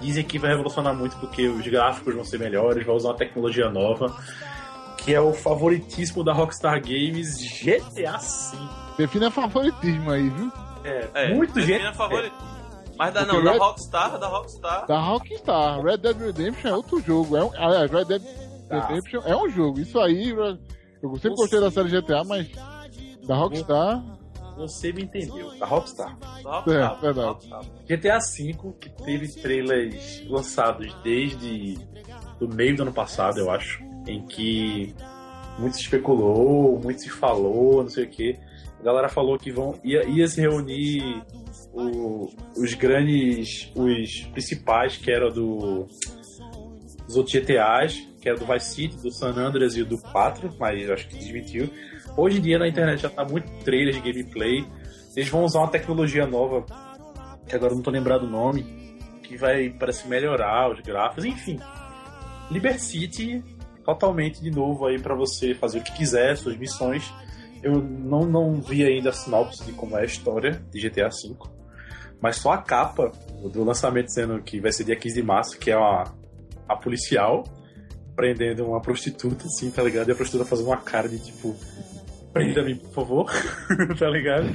[0.00, 3.68] Dizem que vai revolucionar muito porque os gráficos vão ser melhores, vai usar uma tecnologia
[3.70, 4.14] nova,
[4.98, 8.58] que é o favoritíssimo da Rockstar Games GTA V.
[8.98, 10.50] Defina favoritismo aí, viu?
[10.84, 11.86] É, É, muito define gente.
[11.86, 12.34] a favorita.
[12.98, 14.86] Mas da, Porque não, da Red- Rockstar, da Rockstar.
[14.86, 15.80] Da Rockstar.
[15.82, 17.36] Red Dead Redemption é outro jogo.
[17.36, 18.22] É um, aliás, Red Dead
[18.68, 18.86] Tá.
[18.86, 19.80] Redemption é um jogo.
[19.80, 20.58] Isso aí, eu
[21.16, 22.48] sempre gostei da série GTA, mas
[23.26, 24.02] da Rockstar,
[24.56, 26.16] Você me entendeu, da Rockstar.
[26.44, 26.98] Rockstar.
[26.98, 27.28] É, verdade.
[27.50, 27.62] Rockstar.
[27.88, 31.78] GTA V, que teve trailers lançados desde
[32.40, 34.94] o meio do ano passado, eu acho, em que
[35.58, 38.38] muito se especulou, muito se falou, não sei o que.
[38.80, 41.22] A galera falou que vão ia, ia se reunir
[41.72, 45.86] o- os grandes, os principais, que era do
[47.06, 50.82] dos outros GTAs, que era do Vice City, do San Andreas e do 4, mas
[50.86, 51.68] eu acho que desmentiu.
[52.16, 54.66] Hoje em dia na internet já tá muito trailer de gameplay.
[55.16, 56.64] Eles vão usar uma tecnologia nova
[57.46, 58.62] que agora não tô lembrado o nome,
[59.22, 61.58] que vai, parece, melhorar os gráficos, enfim.
[62.50, 63.44] Liberty City,
[63.84, 67.12] totalmente de novo aí pra você fazer o que quiser, suas missões.
[67.62, 71.36] Eu não, não vi ainda a sinopse de como é a história de GTA V,
[72.20, 73.10] mas só a capa
[73.52, 76.04] do lançamento dizendo que vai ser dia 15 de março, que é uma,
[76.68, 77.44] a policial
[78.14, 80.08] prendendo uma prostituta, assim, tá ligado?
[80.08, 81.56] E a prostituta fazendo uma cara de tipo,
[82.32, 83.30] prenda-me, por favor,
[83.98, 84.46] tá ligado?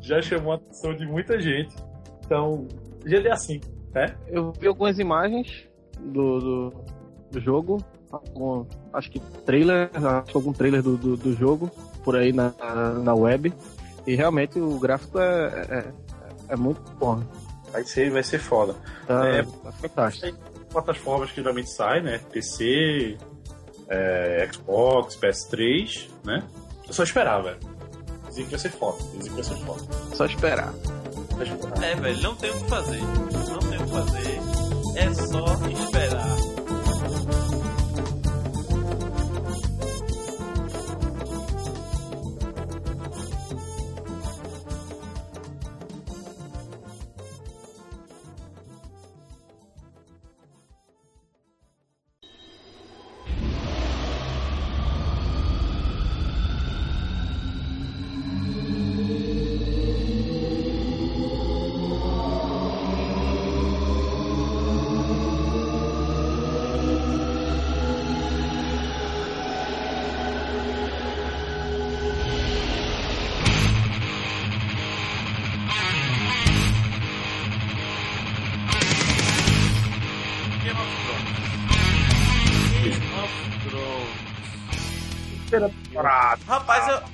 [0.00, 1.74] Já chamou a atenção de muita gente.
[2.24, 2.66] Então,
[3.04, 3.60] GTA V,
[3.94, 4.14] né?
[4.28, 5.68] Eu vi algumas imagens
[6.00, 6.84] do, do,
[7.32, 11.70] do jogo, algum- acho que trailer, acho que algum trailer do, do, do jogo
[12.04, 12.52] por aí na,
[13.02, 13.52] na web.
[14.06, 15.84] E realmente o gráfico é, é,
[16.50, 17.22] é muito bom.
[17.72, 18.74] Vai ser, vai ser foda.
[19.06, 19.42] Tá, É.
[19.42, 20.38] tá fantástico.
[20.70, 22.20] Plataformas que geralmente saem, né?
[22.32, 23.16] PC,
[23.88, 26.42] é, Xbox, PS3, né?
[26.86, 27.58] Eu só esperava, velho.
[28.28, 28.98] Dizia que vai ser foda.
[29.16, 29.82] Dizia que vai ser foda.
[30.14, 30.74] Só esperar.
[31.82, 33.00] É, velho, não tem o que fazer.
[33.02, 34.40] Não tem o que fazer.
[34.96, 35.85] É só esperar.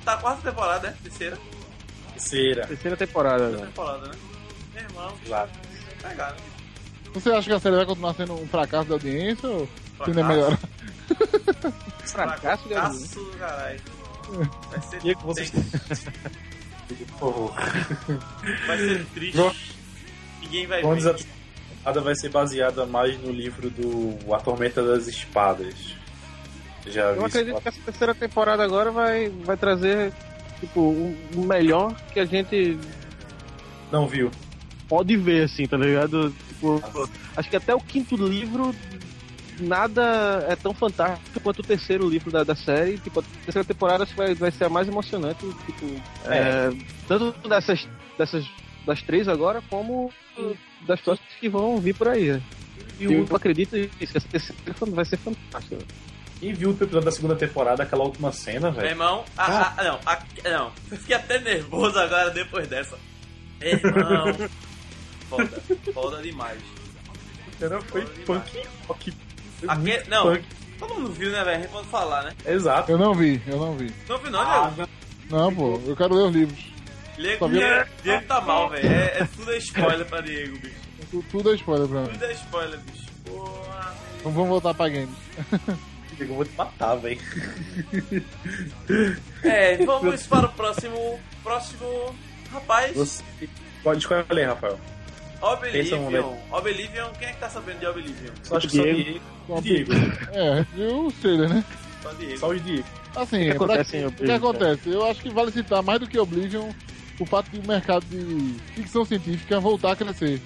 [0.05, 0.96] Tá quarta temporada, né?
[1.02, 1.38] Terceira.
[2.12, 2.66] Terceira.
[2.66, 3.66] Terceira temporada, Terceira né?
[3.66, 4.14] temporada, né?
[4.74, 5.12] Meu irmão,
[6.02, 6.37] pegaram.
[7.14, 9.68] Você acha que a série vai continuar sendo um fracasso da audiência ou
[10.05, 10.28] tende a Fracasso.
[10.28, 10.59] melhorar?
[12.05, 13.09] Fracasso de audiência.
[13.09, 13.81] Fracasso do caralho.
[14.70, 17.55] Vai ser, E que vocês- Por favor.
[18.66, 19.37] vai ser triste.
[19.37, 19.55] João-
[20.40, 21.11] Ninguém vai Vamos ver.
[21.11, 25.74] a temporada vai ser baseada mais no livro do A Tormenta das Espadas.
[26.86, 30.12] Já Eu acredito que essa terceira temporada agora vai, vai trazer
[30.60, 32.78] tipo, o melhor que a gente
[33.90, 34.30] Não viu?
[34.88, 36.34] pode ver, assim, tá ligado?
[36.48, 36.82] Tipo,
[37.36, 38.74] acho que até o quinto livro
[39.58, 42.98] nada é tão fantástico quanto o terceiro livro da, da série.
[42.98, 45.86] Tipo, a terceira temporada acho que vai, vai ser a mais emocionante, tipo,
[46.26, 46.70] é,
[47.08, 48.44] tanto dessas, dessas
[48.84, 50.12] das três agora, como
[50.86, 52.32] das próximas que vão vir por aí.
[52.32, 52.42] né?
[52.98, 55.78] E Eu o, acredito que essa terceira vai ser fantástica.
[56.42, 58.88] Quem viu o episódio da segunda temporada, aquela última cena, Meu velho?
[58.88, 60.18] irmão, a, a- não, a,
[60.50, 62.98] não, eu fiquei até nervoso agora depois dessa.
[63.61, 64.50] Meu irmão,
[65.31, 65.62] foda,
[65.94, 66.59] foda demais.
[67.61, 69.12] Era foi punk rock.
[69.61, 70.22] Foi Aque- muito não.
[70.24, 70.44] punk.
[70.81, 71.57] Todo mundo viu, né, velho?
[71.59, 72.33] A gente pode falar, né?
[72.44, 72.90] Exato.
[72.90, 73.94] Eu não vi, eu não vi.
[74.09, 74.90] Não viu, não, Ah, Diego?
[75.31, 76.59] Não, pô, eu quero ler os livros.
[77.16, 78.88] Diego, vi- Diego, Diego tá mal, velho.
[78.88, 80.74] É, é tudo spoiler pra Diego, bicho.
[81.09, 82.09] Tu- Tudo é spoiler pra mim.
[82.09, 83.07] Tudo é spoiler, bicho.
[83.24, 83.94] Porra.
[84.18, 85.14] Então vamos voltar pra games.
[86.30, 87.20] eu vou te matar, velho.
[89.42, 91.20] É, vamos para o próximo.
[91.42, 92.14] Próximo.
[92.52, 93.22] Rapaz, Você
[93.82, 94.78] pode escolher, Rafael.
[95.40, 96.37] Oblivion.
[96.52, 98.32] Oblivion, quem é que tá sabendo de Oblivion?
[98.42, 99.02] Só acho que só Diego.
[99.02, 99.20] Diego.
[99.48, 99.92] Só- Diego.
[100.32, 101.64] É, eu sei, né?
[102.02, 102.38] Só Diego.
[102.38, 102.85] Só os Diego.
[103.16, 104.88] Assim, O que acontece o que acontece?
[104.90, 106.70] Eu acho que vale citar mais do que Oblivion
[107.18, 110.40] o fato de o mercado de ficção científica voltar a crescer.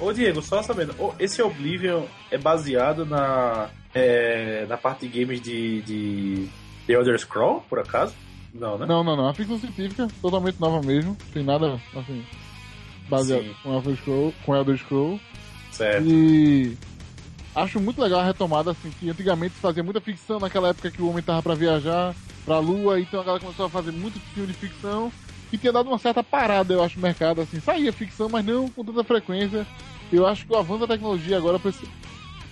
[0.00, 5.82] Ô Diego, só sabendo, esse Oblivion é baseado na, é, na parte de games de,
[5.82, 6.48] de
[6.86, 8.14] The Elder Scroll, por acaso?
[8.52, 8.86] Não, né?
[8.86, 9.30] Não, não, não.
[9.30, 11.16] É ficção científica, totalmente nova mesmo.
[11.32, 12.24] Tem nada, assim,
[13.08, 13.54] baseado Sim.
[13.62, 15.20] com Elder Scroll, com Elder Scroll.
[15.70, 16.06] Certo.
[16.06, 16.76] E
[17.54, 21.02] acho muito legal a retomada, assim, que antigamente se fazia muita ficção naquela época que
[21.02, 24.48] o homem tava pra viajar pra lua, então a galera começou a fazer muito filme
[24.48, 25.12] de ficção
[25.52, 28.68] e tinha dado uma certa parada, eu acho, no mercado, assim, saía ficção, mas não
[28.68, 29.66] com tanta frequência.
[30.12, 31.58] Eu acho que o avanço da tecnologia agora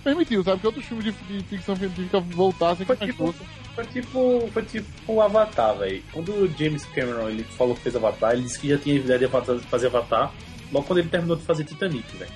[0.03, 3.43] permitiu, sabe, que outros filmes de, de ficção científica voltassem com mais tipo- força.
[3.75, 6.03] Foi tipo, foi tipo o Avatar, velho.
[6.11, 9.19] Quando o James Cameron ele falou que fez Avatar, ele disse que já tinha ideia
[9.19, 9.27] de
[9.69, 10.33] fazer Avatar
[10.71, 12.31] logo quando ele terminou de fazer Titanic, velho.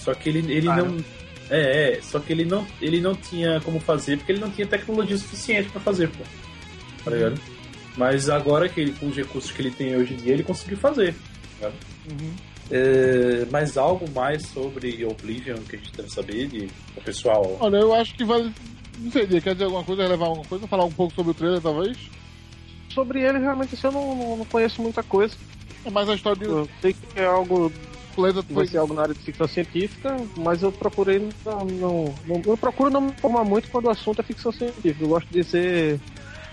[0.00, 0.96] Só que ele, ele Ah, não.
[1.50, 4.66] É, é, só que ele não, ele não tinha como fazer porque ele não tinha
[4.66, 6.24] tecnologia suficiente pra fazer, pô.
[7.04, 7.40] Tá ligado?
[7.96, 10.78] Mas agora que ele, com os recursos que ele tem hoje em dia, ele conseguiu
[10.78, 11.12] fazer.
[11.60, 11.74] tá ligado?
[12.10, 12.32] Uhum.
[12.70, 17.56] É, mas algo mais sobre Oblivion que a gente deve saber de o pessoal.
[17.60, 18.52] Olha, eu acho que vale.
[18.98, 21.60] Não sei, quer dizer alguma coisa, relevar alguma coisa, falar um pouco sobre o trailer,
[21.60, 21.96] talvez?
[22.90, 25.34] Sobre ele, realmente, assim, eu não, não, não conheço muita coisa.
[25.84, 28.76] É mais a história de Eu sei que é algo o planeta vai foi ser
[28.78, 33.00] algo na área de ficção científica, mas eu procurei não, não, não- eu procuro não
[33.00, 35.02] me informar muito quando o assunto é ficção científica.
[35.02, 35.98] Eu gosto de ser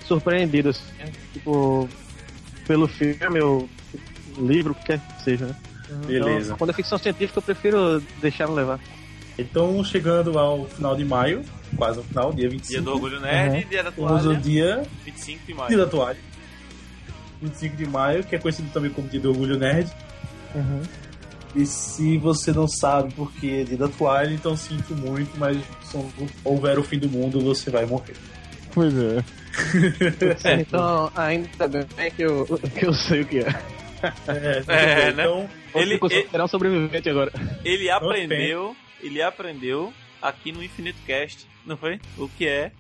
[0.06, 1.12] surpreendido, assim, né?
[1.34, 1.88] tipo,
[2.66, 3.70] pelo filme ou
[4.38, 5.56] livro, o que quer que seja, né?
[6.06, 6.48] Beleza.
[6.48, 8.80] Então, quando é ficção científica, eu prefiro deixar me levar.
[9.38, 11.44] Então, chegando ao final de maio,
[11.76, 12.72] quase no final, dia 25.
[12.74, 15.78] Dia do Orgulho Nerd e dia da Temos o toalha, dia, 25 de dia maio.
[15.78, 16.18] da toalha.
[17.42, 19.90] 25 de maio, que é conhecido também como Dia do Orgulho Nerd.
[21.56, 25.58] E se você não sabe por que é Dia da Toalha, então sinto muito, mas
[25.84, 25.98] se
[26.44, 28.16] houver o fim do mundo, você vai morrer.
[28.74, 29.24] Pois é.
[30.60, 32.46] Então, ainda bem que eu,
[32.78, 33.79] que eu sei o que é.
[34.68, 35.24] É, É, né?
[35.24, 37.32] então, Ele, ele, considerar um sobrevivente agora.
[37.66, 42.00] ele aprendeu, ele aprendeu aqui no Infinito Cast, não foi?
[42.18, 42.72] O que é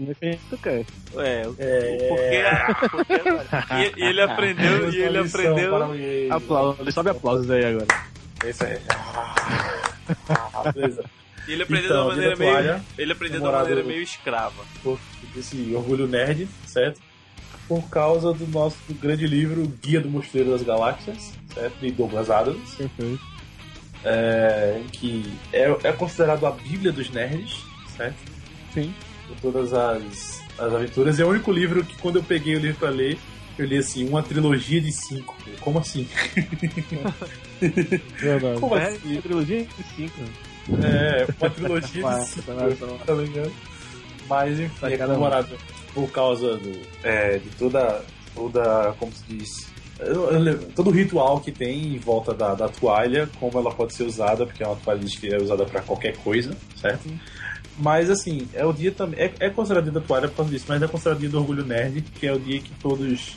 [0.00, 0.84] Definido quer.
[1.16, 2.74] É, o- É.
[2.88, 6.36] porque, porque e, e ele aprendeu, e ele Lição aprendeu.
[6.36, 7.86] Aplausos, sobe aplausos aí agora.
[8.46, 8.78] Isso aí.
[10.28, 11.04] Ah, beleza.
[11.48, 12.84] E ele aprendeu Então, de uma maneira meio.
[12.96, 14.64] Ele aprendeu de uma namorado- maneira meio escrava.
[14.84, 15.00] Por-
[15.34, 17.00] Desse orgulho nerd, certo?
[17.66, 21.74] Por causa do nosso do grande livro Guia do Mochileiro das Galáxias, certo?
[21.80, 22.74] De Douglas Adams.
[22.76, 23.20] Perfeito.
[24.04, 27.58] é, que é, é considerado a Bíblia dos nerds,
[27.96, 28.16] certo?
[28.72, 28.94] Sim.
[29.28, 31.20] Com todas as, as aventuras.
[31.20, 33.18] É o único livro que, quando eu peguei o livro pra ler,
[33.58, 35.36] eu li assim, uma trilogia de cinco.
[35.60, 36.08] Como assim?
[37.60, 38.60] Verdade.
[38.60, 39.20] Como É, assim?
[39.20, 40.12] trilogia de 5.
[40.84, 43.52] É, uma trilogia de cinco, tá ligado?
[44.28, 44.98] Mas enfim, é um.
[44.98, 45.56] comemorado
[45.94, 48.02] por causa do, é, de toda,
[48.34, 49.48] toda, como se diz,
[50.00, 53.72] eu- eu lembro- todo o ritual que tem em volta da, da toalha, como ela
[53.72, 57.08] pode ser usada, porque é uma toalha diz que é usada pra qualquer coisa, certo?
[57.80, 59.20] Mas assim, é o dia também.
[59.20, 61.64] É, é considerado dia da toalha por causa disso, mas é considerado dia do orgulho
[61.64, 63.36] nerd, que é o dia que todos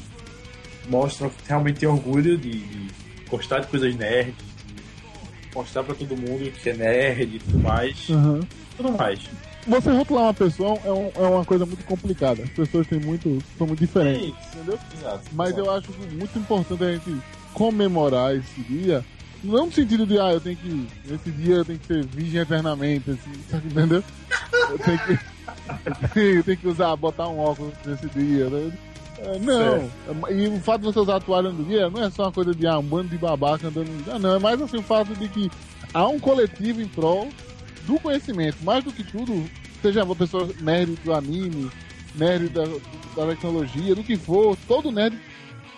[0.90, 2.90] mostram que realmente tem orgulho de, de
[3.30, 8.10] gostar de coisas nerd, de mostrar pra todo mundo que é nerd e tudo mais.
[8.10, 8.42] Uhum.
[8.78, 9.20] Tudo mais.
[9.68, 12.44] Você rotular uma pessoa é, um- é uma coisa muito complicada.
[12.44, 14.80] As pessoas têm muito, são muito diferentes, entendeu?
[14.98, 15.22] Exato.
[15.34, 17.18] Mas eu acho muito importante a gente
[17.54, 19.04] comemorar esse dia.
[19.44, 20.88] Não no sentido de, ah, eu tenho que.
[21.06, 24.04] Nesse dia eu tenho que ser virgem eternamente, assim, sabe, entendeu?
[24.70, 25.20] Eu tenho que.
[26.20, 28.72] eu tenho que usar, botar um óculos nesse dia, né?
[29.20, 29.90] É, Não,
[30.32, 32.56] e o fato de você usar a toalha no dia não é só uma coisa
[32.56, 35.14] de ah, um bando de babaca andando no dia, não, é mais assim o fato
[35.14, 35.52] de que
[35.94, 37.30] há um coletivo em prol
[37.86, 39.50] do conhecimento, mais do que tudo,
[39.82, 41.70] seja uma pessoa nerd do anime,
[42.16, 42.64] nerd da,
[43.16, 45.18] da tecnologia, do que for, todo nerd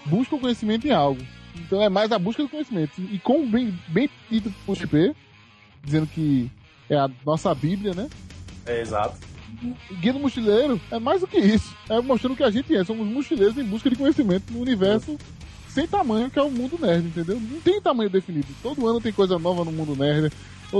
[0.05, 1.21] busca o conhecimento em algo.
[1.55, 2.99] Então é mais a busca do conhecimento.
[2.99, 5.15] E como bem, bem dito por XP,
[5.83, 6.49] dizendo que
[6.89, 8.09] é a nossa Bíblia, né?
[8.65, 9.17] É, exato.
[9.91, 11.75] O Guia do Mochileiro é mais do que isso.
[11.89, 12.83] É mostrando o que a gente é.
[12.83, 15.17] Somos mochileiros em busca de conhecimento no universo
[15.73, 17.39] sem tamanho, que é o mundo nerd, entendeu?
[17.39, 18.47] Não tem tamanho definido.
[18.61, 20.31] Todo ano tem coisa nova no mundo nerd,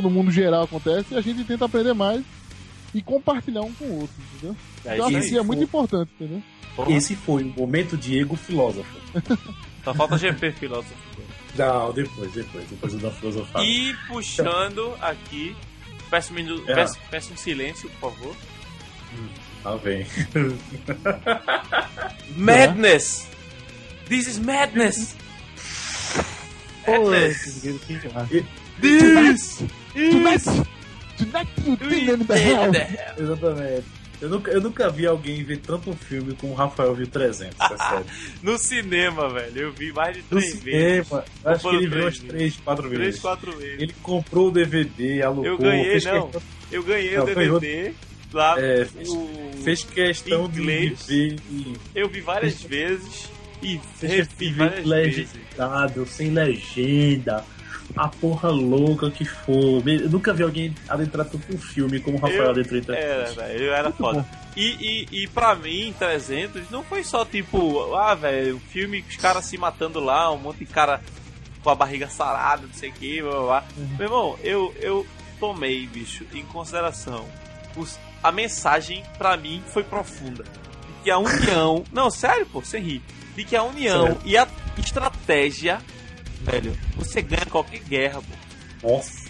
[0.02, 2.24] no mundo geral acontece, e a gente tenta aprender mais
[2.94, 4.56] e compartilhar um com o outro, entendeu?
[4.86, 6.42] É, esse isso é muito foi- importante, entendeu?
[6.90, 8.90] Esse foi o momento Diego filósofo.
[9.84, 10.94] Só falta GP filósofo.
[11.56, 13.64] Não, depois, depois, depois eu dou filosofado.
[13.64, 15.56] E puxando aqui.
[16.10, 16.74] Peço um, minu- É.
[16.76, 18.36] peço, peço um silêncio, por favor.
[19.64, 20.06] Lá vem.
[22.36, 23.28] Madness!
[24.10, 25.16] This is madness!
[26.88, 27.62] Madness!
[28.82, 29.64] This!
[29.94, 30.44] Tonight!
[31.18, 32.72] Tonight you think in the hell!
[33.18, 33.84] Exatamente.
[34.22, 37.58] Eu nunca, eu nunca vi alguém ver tanto um filme como o Rafael viu 300,
[37.60, 38.06] é sério.
[38.42, 39.60] No cinema, velho.
[39.64, 41.08] Eu vi mais de No três vezes.
[41.08, 43.00] cinema, eu acho que ele viu três umas 3, 4 vezes.
[43.04, 43.82] Três, quatro vezes.
[43.82, 46.22] Ele comprou o DVD, alugou, Eu ganhei, fez não.
[46.30, 47.94] questão, Eu ganhei Não, o foi DVD
[48.32, 48.56] lá.
[48.60, 51.36] É, fez- o- fez questão de ver e
[51.94, 53.30] Eu vi várias vezes
[53.62, 55.34] e fez revi várias vezes.
[55.34, 57.44] legendado, sem legenda.
[57.96, 59.88] A porra louca que for.
[59.88, 63.24] Eu nunca vi alguém adentrar tanto um filme como o Rafael Eu- adentrou em Era,
[63.26, 63.36] 300.
[63.36, 64.26] velho, eu era foda.
[64.56, 69.10] E, e, e pra mim, 300 não foi só tipo, ah, velho, um filme com
[69.10, 71.02] os caras se matando lá, um monte de cara
[71.64, 73.64] com a barriga sarada, não sei o que, blá blá blá.
[73.98, 75.08] Meu irmão, eu, eu
[75.40, 77.26] tomei, bicho, em consideração.
[77.76, 80.44] os- a mensagem, pra mim, foi profunda.
[80.44, 81.84] De que a união.
[81.92, 83.02] não, sério, pô, sem rir.
[83.36, 84.22] De que a união Sério.
[84.26, 85.80] e a estratégia,
[86.44, 88.22] velho, você ganha qualquer guerra,
[88.82, 89.30] pô Nossa.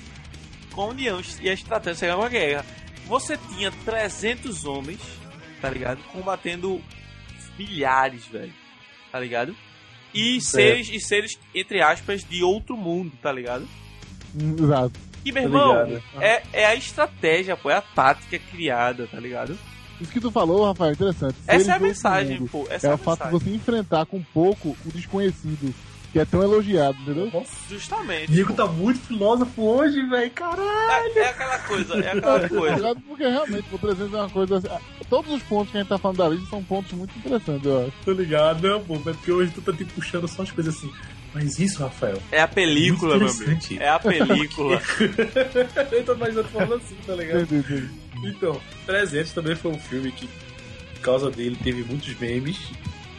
[0.72, 2.66] com a união e a estratégia você ganha uma guerra.
[3.08, 5.00] Você tinha 300 homens,
[5.62, 6.02] tá ligado?
[6.12, 6.82] Combatendo
[7.58, 8.54] milhares, velho.
[9.12, 9.56] Tá ligado?
[10.14, 13.68] E seres, e seres, entre aspas, de outro mundo, tá ligado?
[14.36, 14.94] Exato.
[15.26, 16.04] E, meu irmão, ligado.
[16.22, 19.58] é, é a estratégia, pô, é a tática criada, tá ligado?
[20.00, 21.36] Isso que tu falou, Rafael, é interessante.
[21.48, 22.50] Essa Seres é a mensagem, mundo.
[22.50, 22.68] pô.
[22.70, 25.74] Essa É é, o fato de você enfrentar com pouco o desconhecido,
[26.14, 27.28] que é tão elogiado, entendeu?
[27.34, 27.58] Nossa.
[27.68, 28.32] Justamente.
[28.32, 28.56] Diego pô.
[28.56, 30.30] tá muito filósofo hoje, velho.
[30.30, 31.12] Caralho.
[31.16, 32.74] É, é aquela coisa, é aquela coisa.
[32.76, 34.58] Obrigado, Porque realmente o 300 é uma coisa.
[34.60, 37.18] assim, ah, Todos os pontos que a gente tá falando da lista são pontos muito
[37.18, 37.94] interessantes, eu acho.
[38.06, 38.94] Tô ligado, não, pô.
[38.94, 40.92] É porque hoje tu tá te puxando só as coisas assim.
[41.34, 42.22] Mas isso, Rafael.
[42.32, 43.60] É a película, meu amigo.
[43.80, 44.80] É a película.
[45.92, 47.48] eu tô imaginando falando assim, tá ligado?
[48.24, 50.30] Então, 300 também foi um filme que,
[50.94, 52.60] por causa dele, teve muitos memes.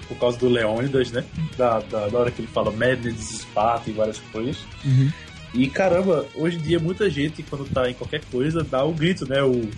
[0.09, 1.25] Por causa do Leônidas, né?
[1.57, 4.59] Da, da, da hora que ele fala Madness, Esparta e várias coisas.
[4.85, 5.11] Uhum.
[5.55, 9.29] E caramba, hoje em dia muita gente, quando tá em qualquer coisa, dá o grito,
[9.29, 9.43] né?
[9.43, 9.71] O.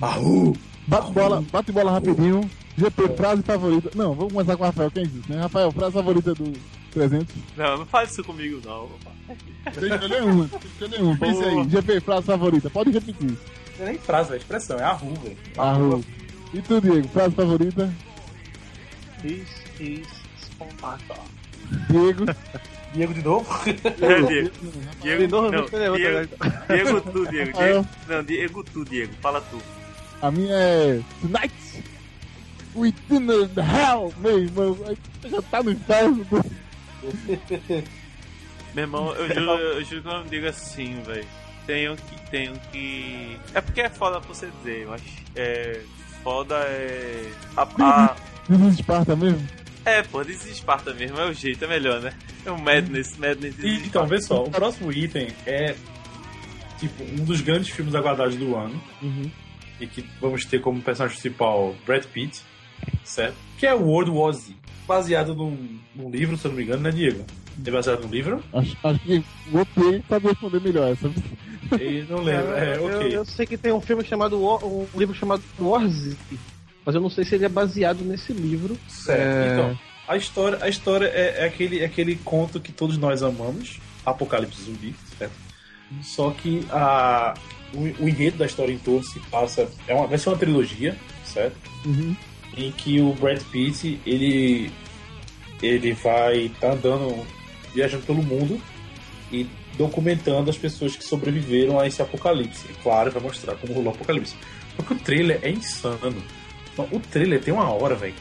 [0.00, 0.54] Ahu!
[0.86, 2.48] Bate bola, bate bola rapidinho.
[2.76, 3.90] GP, frase favorita.
[3.94, 5.40] Não, vamos começar com o Rafael, quem disse, né?
[5.40, 6.52] Rafael, frase favorita do
[6.90, 7.34] 300.
[7.56, 8.88] Não, não faz isso comigo, não.
[9.26, 9.36] Tem
[9.74, 11.16] que escolher uma, tem que escolher uma.
[11.18, 11.68] Pense aí.
[11.70, 12.70] GP, frase favorita.
[12.70, 13.38] Pode repetir.
[13.78, 15.36] Não é nem frase, é expressão, é Ahu, velho.
[15.56, 16.04] Arro.
[16.52, 17.92] E tu, Diego, frase favorita?
[19.24, 19.48] This
[19.80, 20.06] is
[20.38, 21.16] Sparta.
[21.88, 22.26] Diego.
[22.92, 23.46] Diego de novo?
[23.64, 24.50] É, Diego.
[25.00, 26.28] Diego, De novo, não, eu Diego.
[26.68, 27.52] Diego, tu, Diego.
[27.58, 27.82] Ah, eu?
[27.82, 27.88] Diego.
[28.06, 29.14] Não, Diego, tu, Diego.
[29.22, 29.62] Fala tu.
[30.20, 31.00] A minha é.
[31.22, 31.84] Tonight!
[32.74, 34.12] Within the hell!
[34.18, 34.76] Meu irmão,
[35.24, 36.26] já tá no inferno.
[38.74, 41.26] Meu irmão, eu juro, eu juro que eu não digo assim, velho.
[41.66, 43.38] Tenho que, tenho que.
[43.54, 45.00] É porque é foda pra você dizer, mas
[45.34, 45.80] é.
[46.24, 47.30] Foda é.
[47.56, 48.16] A, a-
[48.72, 49.46] Esparta mesmo?
[49.84, 52.12] é, pô, This is Sparta mesmo, é o jeito, é melhor, né?
[52.44, 55.74] É o Madness, Madness E, então, vê só, o próximo item é
[56.80, 58.82] tipo um dos grandes filmes aguardados do ano.
[59.02, 59.30] Uhum.
[59.80, 62.40] E que vamos ter como personagem principal Brad Pitt,
[63.04, 63.36] certo?
[63.58, 64.54] Que é World War Z.
[64.86, 67.24] Baseado num, num livro, se eu não me engano, né, Diego?
[67.64, 68.42] É baseado num livro?
[68.52, 71.10] Acho, acho que vou ter pra responder melhor essa.
[71.78, 72.52] Eu não lembro.
[72.52, 73.16] É, eu, ok.
[73.16, 76.16] eu sei que tem um filme chamado um livro chamado War Z,
[76.84, 78.76] mas eu não sei se ele é baseado nesse livro.
[78.88, 79.20] Certo.
[79.20, 79.52] É.
[79.52, 83.78] Então, a história, a história é, é aquele, é aquele conto que todos nós amamos,
[84.04, 85.32] Apocalipse Zumbi, certo?
[86.02, 87.34] Só que a,
[87.72, 89.68] o, o enredo da história em torno se passa.
[89.86, 91.56] É uma, vai ser uma trilogia, certo?
[91.86, 92.14] Uhum.
[92.56, 94.70] Em que o Brad Pitt ele,
[95.62, 97.26] ele vai estar andando,
[97.74, 98.60] viajando pelo mundo
[99.32, 102.64] e documentando as pessoas que sobreviveram a esse apocalipse.
[102.70, 104.34] E claro, vai mostrar como rolou o apocalipse.
[104.76, 106.22] Porque o trailer é insano.
[106.72, 108.14] Então, o trailer tem uma hora, velho.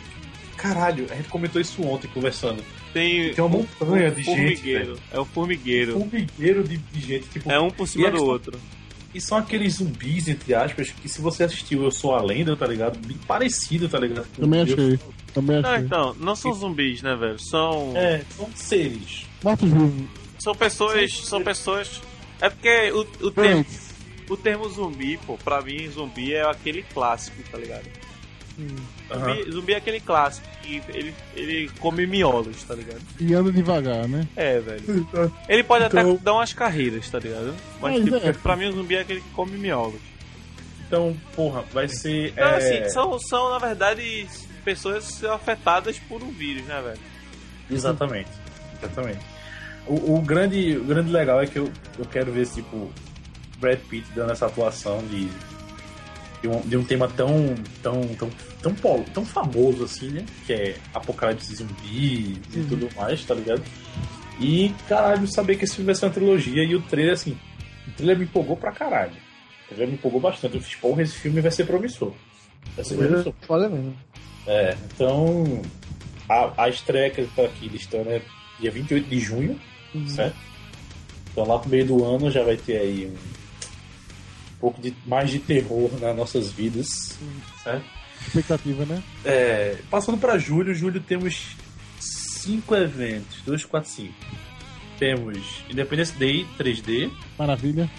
[0.58, 2.63] Caralho, a gente comentou isso ontem conversando.
[2.94, 4.72] Tem, Tem uma montanha de gente.
[5.12, 5.94] É o formigueiro.
[5.94, 7.28] Formigueiro de, de gente.
[7.30, 8.60] Tipo, É um por cima a do questão- outro.
[9.13, 12.65] E são aqueles zumbis, entre aspas, que se você assistiu Eu Sou a Lenda, tá
[12.65, 12.97] ligado?
[13.06, 14.26] Bem parecido, tá ligado?
[14.36, 14.99] Também Eu- achei.
[15.34, 15.86] Também Não, achei.
[15.86, 17.39] então, não são zumbis, né, velho?
[17.39, 17.93] São.
[17.95, 19.26] É, são seres.
[19.43, 20.08] Mortos vivos.
[20.39, 21.12] São pessoas.
[21.26, 22.02] São pessoas.
[22.41, 23.65] É porque o, o, termo,
[24.30, 27.86] o termo zumbi, pô, pra mim, zumbi é aquele clássico, tá ligado?
[28.58, 33.02] Zumbi, zumbi é aquele clássico que ele, ele come miolos, tá ligado?
[33.20, 34.28] E anda devagar, né?
[34.36, 35.08] É, velho.
[35.50, 37.54] Ele pode Então- até dar umas carreiras, tá ligado?
[37.82, 38.34] Mas, Mas tipo, é.
[38.34, 40.00] pra mim, o zumbi é aquele que come miolos.
[40.88, 42.30] Então, porra, vai ser.
[42.30, 44.28] Então, é, assim, são, são, na verdade,
[44.63, 47.00] pessoas afetadas por um vírus, né, velho?
[47.72, 48.30] Exatamente.
[48.78, 49.20] Exatamente.
[49.88, 52.92] O, o grande, o grande legal é que eu, eu quero ver, tipo,
[53.58, 55.28] Brad Pitt dando essa atuação de,
[56.43, 58.29] de, um, de um tema tão, tão, tão,
[58.62, 60.25] tão, polo, tão famoso assim, né?
[60.45, 63.63] Que é Apocalipse Zumbi e tudo mais, tá ligado?
[64.41, 67.38] E, caralho, saber que esse filme vai ser uma trilogia e o trailer, assim,
[67.88, 69.13] o trailer me empolgou pra caralho.
[69.13, 70.56] O trailer me empolgou bastante.
[70.56, 72.12] Eu fiz, porra, esse filme vai ser promissor.
[72.75, 73.34] Vai ser promissor.
[73.41, 73.95] Foda mesmo.
[74.45, 75.62] É, então
[76.27, 78.21] a, a estreia que tá aqui listando é
[78.60, 79.60] dia 28 de junho,
[80.08, 80.36] certo?
[81.32, 83.42] Então lá pro meio do ano já vai ter aí um
[84.63, 87.19] pouco de mais de terror nas nossas vidas,
[87.62, 87.84] certo?
[88.26, 89.04] Expectativa, né?
[89.26, 91.47] É, passando para julho, julho temos
[91.99, 94.13] cinco eventos, 2, 4, 5.
[94.97, 95.38] Temos
[95.69, 97.89] Independence Day 3D, Maravilha.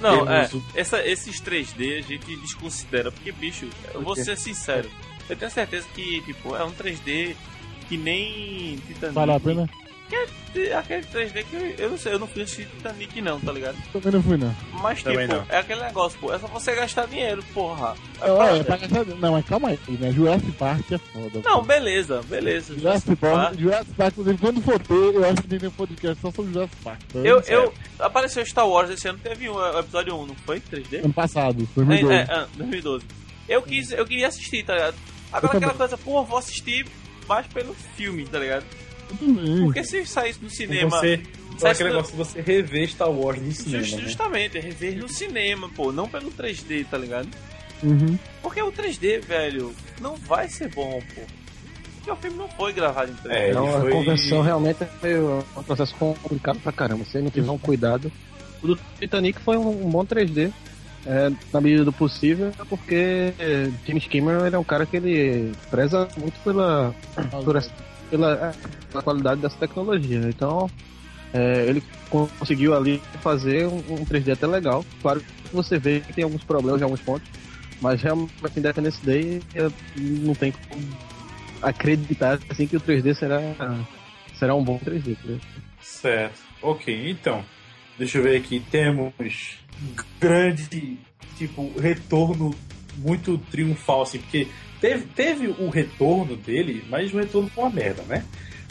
[0.00, 0.46] Não, é.
[0.46, 4.88] Temos o- Essa, esses 3D a gente desconsidera, porque, bicho, eu vou ser sincero.
[5.28, 7.34] Eu tenho certeza que, tipo, é um 3D
[7.88, 9.14] que nem Titanic.
[9.16, 9.68] Vale a pena?
[10.76, 13.76] Aquele 3D que eu, eu não sei, eu não fui assistir Titanic não, tá ligado?
[13.92, 14.54] Também não fui, não.
[14.82, 15.44] Mas, tipo, Também não.
[15.48, 17.94] é aquele negócio, pô, é só você gastar dinheiro, porra.
[18.20, 20.10] É, é, pra gastar- Não, mas calma aí, né?
[20.10, 21.40] Jurassic Park é foda.
[21.44, 21.62] Não, pô.
[21.62, 22.76] beleza, beleza.
[22.76, 26.30] Jurassic Park, Jurassic Park, inclusive, quando for ter, eu acho que tem um podcast só
[26.32, 27.00] sobre Jurassic Park.
[27.12, 30.58] tá Eu, eu, apareceu Star Wars esse ano, teve um o episódio 1, não foi?
[30.60, 31.04] 3D?
[31.04, 32.12] Ano passado, É, 2012.
[32.14, 33.04] é, é, 2012.
[33.48, 34.96] Eu quis, eu queria assistir, tá ligado?
[35.32, 35.88] Agora Eu aquela também.
[35.88, 36.86] coisa, pô, vou assistir
[37.28, 38.64] mais pelo filme, tá ligado?
[39.10, 39.62] Eu também.
[39.64, 40.88] Porque se saísse no cinema.
[40.90, 41.20] você,
[41.58, 44.02] Sai aquele negócio de você rever Star Wars no cinema, Just- né?
[44.04, 47.28] justamente, é rever no cinema, pô, não pelo 3D, tá ligado?
[47.82, 48.18] Uhum.
[48.42, 51.20] Porque o 3D, velho, não vai ser bom, pô.
[51.96, 53.34] Porque o filme não foi gravado em 3D.
[53.36, 55.18] É, Não, ele a foi- conversão realmente é
[55.58, 57.04] um processo complicado pra caramba.
[57.04, 58.10] Se não tiver um cuidado.
[58.62, 60.50] O do Titanic foi um, bom 3D.
[61.06, 63.32] é, na medida do possível, porque
[63.86, 66.94] James Cameron ele é um cara que ele preza muito pela,
[67.42, 67.70] por essa-
[68.10, 68.52] pela, é,
[68.90, 70.28] pela qualidade dessa tecnologia.
[70.28, 70.70] Então,
[71.32, 74.84] é, ele conseguiu ali fazer um, um 3D até legal.
[75.00, 77.28] Claro que você vê que tem alguns problemas em alguns pontos,
[77.80, 79.40] mas realmente Independence Day
[79.96, 80.82] não tem como
[81.62, 83.40] acreditar assim que o 3D será
[84.34, 85.16] será um bom 3D.
[85.24, 85.38] né?
[85.80, 86.40] Certo.
[86.62, 87.44] Ok, então.
[87.98, 88.60] Deixa eu ver aqui.
[88.70, 89.58] Temos
[90.18, 90.98] grande,
[91.36, 92.54] tipo, retorno
[92.96, 94.48] muito triunfal, assim, porque
[94.80, 98.24] teve, teve o retorno dele, mas o retorno foi uma merda, né?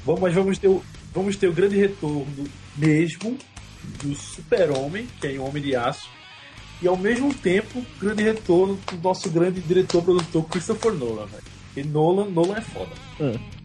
[0.05, 0.83] Vamos, mas vamos ter, o,
[1.13, 2.25] vamos ter o grande retorno
[2.75, 3.37] mesmo
[4.03, 6.09] do Super-Homem, que é o Homem de Aço,
[6.81, 11.43] e ao mesmo tempo, grande retorno do nosso grande diretor produtor Christopher Nolan, velho.
[11.75, 12.91] E Nolan, Nolan é foda.
[13.19, 13.58] É.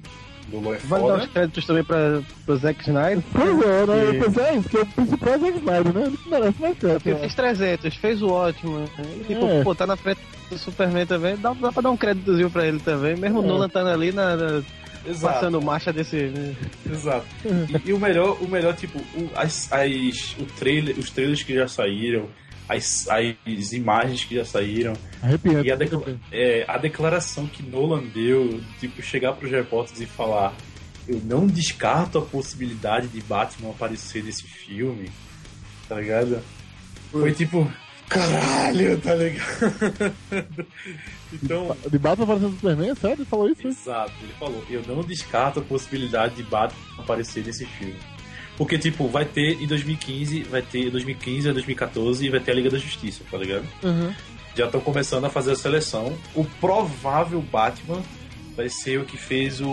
[0.52, 3.22] Nolan é Vale dar os créditos também pra, pro Zack Snyder.
[3.32, 4.10] Pois é, né?
[4.16, 6.02] E- Pois é, isso que é o principal é Zack Snyder, né?
[6.06, 7.20] Ele merece mais Porque crédito.
[7.20, 8.84] fez 300, fez o ótimo.
[9.20, 9.62] E, tipo, É.
[9.64, 10.20] pô, tá na frente
[10.50, 11.36] do Superman também.
[11.36, 13.16] Dá, dá pra dar um créditozinho pra ele também.
[13.16, 13.46] Mesmo o É.
[13.46, 14.62] Nolan estando ali na, na-
[15.06, 15.34] Exato.
[15.34, 16.16] passando marcha desse.
[16.16, 16.54] né?
[16.90, 17.26] Exato.
[17.44, 21.54] E, e o melhor, o melhor tipo, o- as, as, o trailer, os trailers que
[21.54, 22.26] já saíram,
[22.68, 25.68] as, as imagens que já saíram, Arrepiante.
[25.68, 30.54] e a, decla- é, a declaração que Nolan deu, tipo, chegar pros repórteres e falar
[31.06, 35.10] eu não descarto a possibilidade de Batman aparecer nesse filme,
[35.86, 36.40] tá ligado?
[37.12, 37.70] Foi tipo,
[38.08, 40.14] caralho, tá ligado?
[41.32, 43.16] então, De Batman aparecendo no Superman, é sério?
[43.18, 43.66] Ele falou isso?
[43.68, 47.96] Exato, ele falou, eu não descarto a possibilidade de Batman aparecer nesse filme.
[48.56, 52.52] Porque, tipo, vai ter em 2015, vai ter em 2015 a 2014 e vai ter
[52.52, 53.66] a Liga da Justiça, tá ligado?
[53.82, 54.14] Uhum.
[54.56, 56.16] Já estão começando a fazer a seleção.
[56.34, 58.00] O provável Batman
[58.56, 59.66] vai ser o que fez o,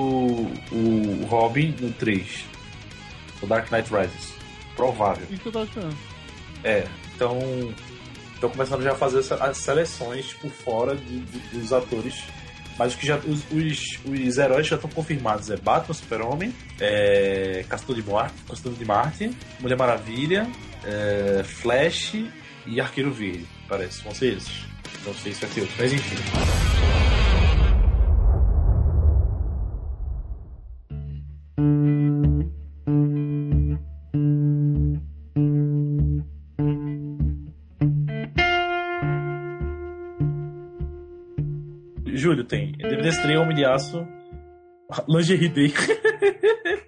[0.71, 2.45] o Robin no 3.
[3.41, 4.33] O Dark Knight Rises.
[4.75, 5.27] Provável.
[5.29, 5.97] Isso que eu tava esperando.
[6.63, 7.37] É, então
[8.33, 12.23] estão começando já a fazer as seleções por fora de- de- dos atores.
[12.81, 15.51] Mas que já, os, os, os heróis já estão confirmados.
[15.51, 20.47] É Batman, Super-Homem, é, Castor de Marte, Castor de Marte, Mulher Maravilha,
[20.83, 22.15] é, Flash
[22.65, 24.03] e Arqueiro Verde, parece.
[24.03, 24.65] Vão ser esses.
[25.05, 26.15] Não sei se vai ter mas enfim.
[42.31, 44.07] Júlio tem DVD Stray, Homem de Aço,
[45.07, 45.71] Lingerie Day,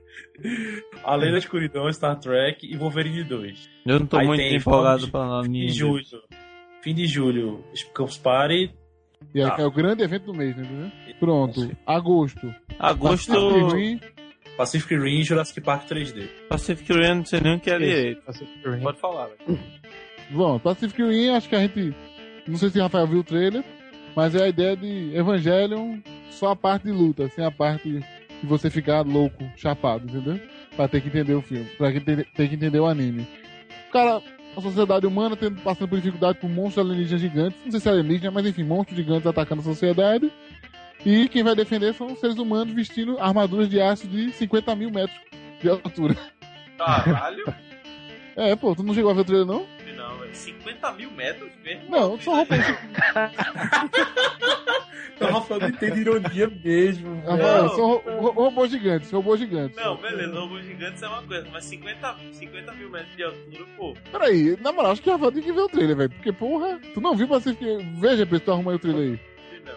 [1.04, 3.70] Além da Escuridão, Star Trek e Wolverine 2.
[3.86, 5.70] Eu não tô Aí muito tem empolgado Fim pra de anime.
[5.70, 6.04] julho.
[6.82, 7.64] Fim de julho,
[7.94, 8.72] Campus Party.
[9.34, 9.56] E Ah.
[9.60, 10.92] é o grande evento do mês, né?
[11.20, 11.72] Pronto.
[11.86, 12.54] Agosto.
[12.80, 14.00] Agosto, Pacific Rim.
[14.58, 16.28] Pacific Rim e Jurassic Park 3D.
[16.50, 18.22] Pacific Rim, não sei nem o que é direito.
[18.24, 18.82] Pacific Rim.
[18.82, 19.60] Pode falar, velho.
[20.32, 21.96] Bom, Pacific Rim, acho que a gente.
[22.48, 23.64] Não sei se o Rafael viu o trailer,
[24.16, 26.00] mas é a ideia de Evangelion,
[26.30, 30.40] só a parte de luta, sem a parte de você ficar louco, chapado, entendeu?
[30.76, 33.28] Pra ter que entender o filme, pra ter, ter que entender o anime.
[33.92, 34.22] Cara,
[34.56, 37.92] a sociedade humana tendo, passando por dificuldade por monstros alienígenas gigantes, não sei se é
[37.92, 40.32] alienígena, mas enfim, monstros gigantes atacando a sociedade.
[41.06, 44.90] E quem vai defender são os seres humanos vestindo armaduras de aço de 50 mil
[44.90, 45.20] metros
[45.62, 46.16] de altura.
[46.78, 47.54] Caralho?
[48.36, 49.66] É, pô, tu não chegou a ver o trailer, não?
[50.34, 50.62] Não, velho.
[50.64, 51.90] 50 mil metros mesmo?
[51.90, 52.56] Não, só roupa
[55.16, 57.22] Então, Rafael não entende ironia mesmo.
[57.22, 57.70] Rafael, Não.
[57.70, 59.76] são ro- ro- robôs gigantes, robôs gigantes.
[59.78, 63.94] Não, beleza, robôs gigantes é uma coisa, mas 50, 50 mil metros de altura, pô.
[64.12, 66.10] Peraí, na moral, acho que o Rafael tem que ver o trailer, velho.
[66.10, 67.64] Porque, porra, tu não viu Pacific
[68.00, 69.20] Veja, pra tu arrumar aí o trailer aí.
[69.66, 69.76] Não.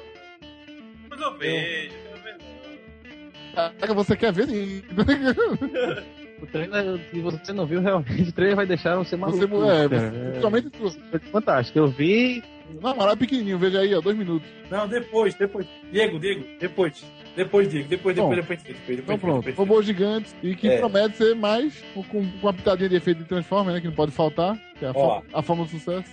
[1.11, 3.55] Mas eu vejo, eu quero ver não.
[3.55, 4.83] Caraca, você quer ver sim.
[6.41, 9.39] O trailer, se você não viu, realmente o trailer vai deixar você maluco.
[9.47, 10.91] Você, é, você, somente tu.
[11.11, 11.79] Foi fantástico.
[11.79, 12.43] Eu vi.
[12.83, 14.47] Na moral, é pequenininho, veja aí, ó, dois minutos.
[14.71, 15.67] Não, depois, depois.
[15.93, 17.05] Diego, Diego, depois.
[17.37, 19.57] Depois, Diego, depois, Bom, depois, depois, depois, depois, Então depois, pronto, depois.
[19.69, 20.79] robôs gigantes e que É.
[20.79, 23.81] promete ser mais com, com uma pitadinha de efeito de Transformer, né?
[23.81, 25.23] Que não pode faltar, que é a, Ó.
[25.33, 26.11] a forma do sucesso.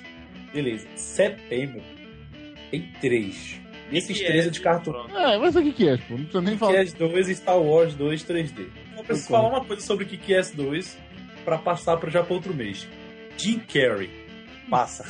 [0.53, 0.85] Beleza.
[0.95, 1.81] Setembro
[2.69, 3.59] tem três.
[3.91, 4.91] E esses Que três é, eu descarto.
[4.91, 5.17] pronto.
[5.17, 6.03] É, mas o que que é, pô?
[6.11, 6.73] Não precisa nem falar.
[6.73, 8.67] Kick-Ass 2 e Star Wars 2 3D.
[9.03, 10.97] Eu preciso falar uma coisa sobre Kick-Ass 2
[11.43, 12.87] pra passar pra já pra outro mês.
[13.37, 14.09] Jim Carrey.
[14.69, 15.03] Passa.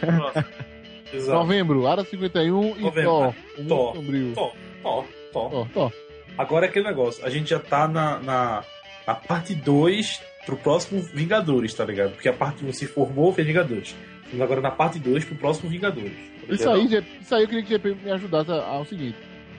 [0.00, 0.44] Próximo.
[1.12, 1.38] Exato.
[1.38, 3.34] Novembro, Área 51 e Novembro.
[3.58, 3.94] O Thor.
[3.96, 4.32] sombrio.
[4.34, 5.48] Tó, tó, tó.
[5.48, 5.92] Thor, Thor.
[6.38, 7.24] Agora é aquele negócio.
[7.24, 8.64] A gente já tá na, na,
[9.06, 12.12] na parte 2 pro próximo Vingadores, tá ligado?
[12.12, 13.96] Porque a parte 1 se formou, fez Vingadores.
[14.24, 16.12] Estamos agora na parte 2 pro próximo Vingadores.
[16.46, 19.16] tá Isso aí, isso aí eu queria que o GP me ajudasse ao seguinte.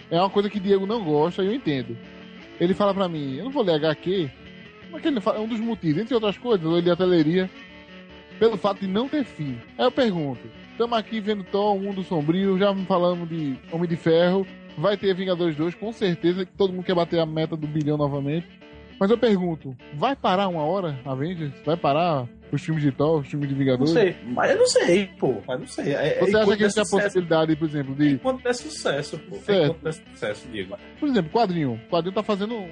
[0.10, 1.98] É uma coisa que Diego não gosta e eu entendo.
[2.60, 4.30] Ele fala pra mim, eu não vou ler HQ,
[4.92, 7.50] mas que ele fala, é um dos motivos, entre outras coisas, eu li a teleria,
[8.40, 9.58] pelo fato de não ter fim.
[9.78, 10.42] Aí eu pergunto,
[10.72, 14.46] estamos aqui vendo o Mundo Sombrio, já falamos de Homem de Ferro,
[14.78, 17.98] vai ter Vingadores 2, com certeza que todo mundo quer bater a meta do bilhão
[17.98, 18.48] novamente.
[19.00, 21.54] Mas eu pergunto, vai parar uma hora, Avengers?
[21.64, 23.92] Vai parar os filmes de Thor, os filmes de Não Vingadores?
[23.94, 24.16] sei.
[24.26, 25.42] Mas eu não sei, pô.
[25.48, 25.94] Mas não sei.
[25.94, 29.36] É, é Você acha que existe a possibilidade, por exemplo, de Enquanto der sucesso, pô.
[29.38, 29.64] Certo.
[29.66, 30.78] Enquanto der sucesso, Diego.
[31.00, 31.74] Por exemplo, quadrinho.
[31.74, 32.70] O quadrinho tá fazendo um,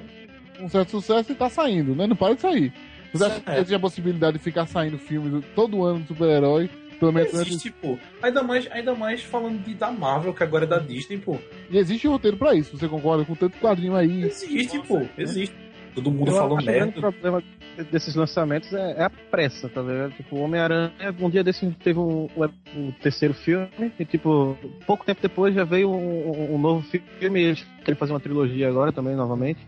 [0.62, 2.08] um certo sucesso e tá saindo, né?
[2.08, 2.74] Não para de sair.
[3.14, 6.70] Você acha que existe a possibilidade de ficar saindo filmes todo ano de super-herói?
[7.00, 7.34] Pelo menos.
[7.34, 7.98] Existe, pô.
[8.22, 11.38] Ainda mais, ainda mais falando de, da Marvel, que agora é da Disney, pô.
[11.70, 12.78] E existe roteiro pra isso.
[12.78, 14.24] Você concorda com tanto quadrinho aí?
[14.24, 15.02] Existe, pô.
[15.18, 15.56] Existe.
[15.96, 17.00] Todo mundo Eu falou que o grande merda.
[17.02, 17.44] problema
[17.90, 20.12] desses lançamentos é, é a pressa, tá ligado?
[20.12, 23.70] Tipo, o Homem-Aranha, um dia desse teve o, o- o terceiro filme,
[24.00, 26.86] e tipo, pouco tempo depois já veio um, um- um novo
[27.20, 29.60] filme, eles querem fazer uma trilogia agora também, novamente.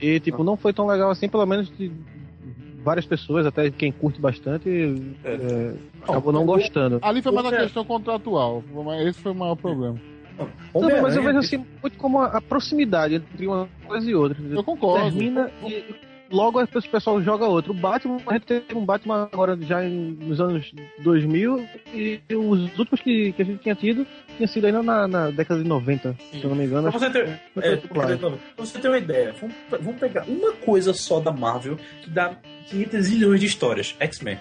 [0.00, 1.90] E, tipo, não foi tão legal assim, pelo menos de
[2.84, 4.68] várias pessoas, até quem curte bastante,
[5.24, 7.00] é, acabou não gostando.
[7.02, 8.62] Ali foi mais uma Homem- questão contratual.
[9.04, 9.98] Esse foi o maior problema.
[10.74, 14.36] Não, mas eu vejo assim muito como a, a proximidade entre uma coisa e outra.
[14.42, 15.04] Eu concordo.
[15.04, 15.84] termina e
[16.30, 17.72] logo o pessoal joga outro.
[17.72, 22.78] O Batman, a gente teve um Batman agora já em- nos anos 2000 e os
[22.78, 24.06] últimos que, que a gente tinha tido
[24.36, 26.90] tinha sido ainda na, na década de 90, se eu não me engano.
[26.90, 28.18] Pra você ter, é, claro.
[28.18, 28.30] pra
[28.64, 32.36] você ter uma ideia, vamos, vamos pegar uma coisa só da Marvel que dá
[32.68, 34.38] 500 zilhões de histórias: X-Men.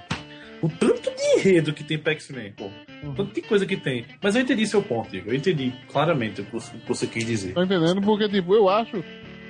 [0.66, 2.66] O tanto de enredo que tem pra X-Men, pô.
[3.04, 4.06] O tanto de coisa que tem.
[4.22, 5.34] Mas eu entendi seu ponto, Igor.
[5.34, 6.52] Eu entendi claramente o que
[6.88, 7.54] você- quis dizer.
[7.54, 8.02] Tá entendendo?
[8.02, 9.04] Porque, tipo, eu acho.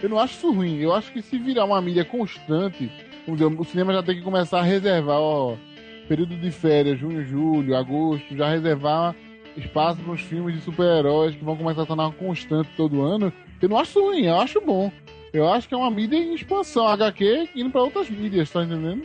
[0.04, 0.78] Eu não acho isso ruim.
[0.80, 2.92] Eu acho que se virar uma mídia constante,
[3.28, 5.56] o cinema já tem que começar a reservar, ó,
[6.08, 9.16] período de férias, junho, julho, agosto, já reservar
[9.58, 13.32] espaço para os filmes de super-heróis que vão começar a tornar constante todo ano.
[13.62, 14.92] Eu não acho ruim, eu acho bom.
[15.32, 19.04] Eu acho que é uma mídia em expansão, HQ indo para outras mídias, tá entendendo?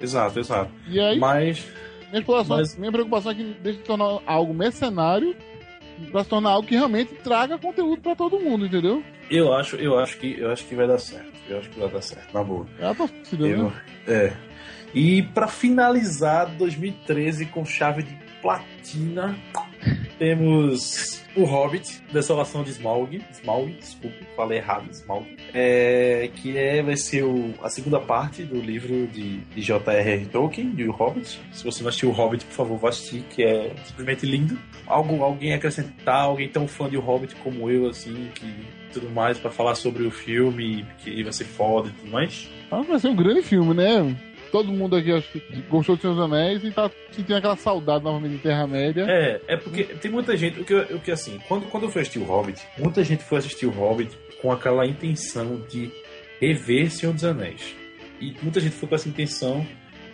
[0.00, 0.70] Exato, exato.
[0.88, 1.64] E aí, Mas,
[2.10, 5.34] minha, exploração, mas- minha preocupação é que deixe de tornar algo mercenário
[6.12, 9.02] para se tornar algo que realmente traga conteúdo para todo mundo, entendeu?
[9.30, 11.32] eu acho, eu acho que eu acho que vai dar certo.
[11.48, 12.66] Eu acho que vai dar certo, na boa.
[12.78, 13.72] É torcida, Eu, né?
[14.06, 14.32] é.
[14.94, 19.36] E pra finalizar 2013 com chave de platina,
[20.18, 23.22] temos o Hobbit, Desolação de Smaug.
[23.32, 25.26] Smaug, desculpe, falei errado, Smaug.
[25.54, 30.26] É, que é, vai ser o- a segunda parte do livro de, de J.R.R.
[30.26, 31.40] Tolkien, de O Hobbit.
[31.52, 34.58] Se você não assistiu o Hobbit, por favor, vá assistir, que é simplesmente lindo.
[34.86, 38.46] Algo, alguém acrescentar, alguém tão fã de O Hobbit como eu, assim, que
[38.92, 42.48] tudo mais, pra falar sobre o filme, que vai ser foda e tudo mais.
[42.70, 44.16] Ah, vai ser um grande filme, né?
[44.50, 48.04] Todo mundo aqui acho que gostou de Senhor dos Anéis e tá sentindo aquela saudade
[48.04, 49.04] novamente de Terra-média.
[49.08, 50.60] É, é porque tem muita gente.
[50.60, 53.38] O que, o que assim, quando, quando eu fui assistir o Hobbit, muita gente foi
[53.38, 55.90] assistir o Hobbit com aquela intenção de
[56.40, 57.74] rever Senhor dos Anéis.
[58.20, 59.66] E muita gente foi com essa intenção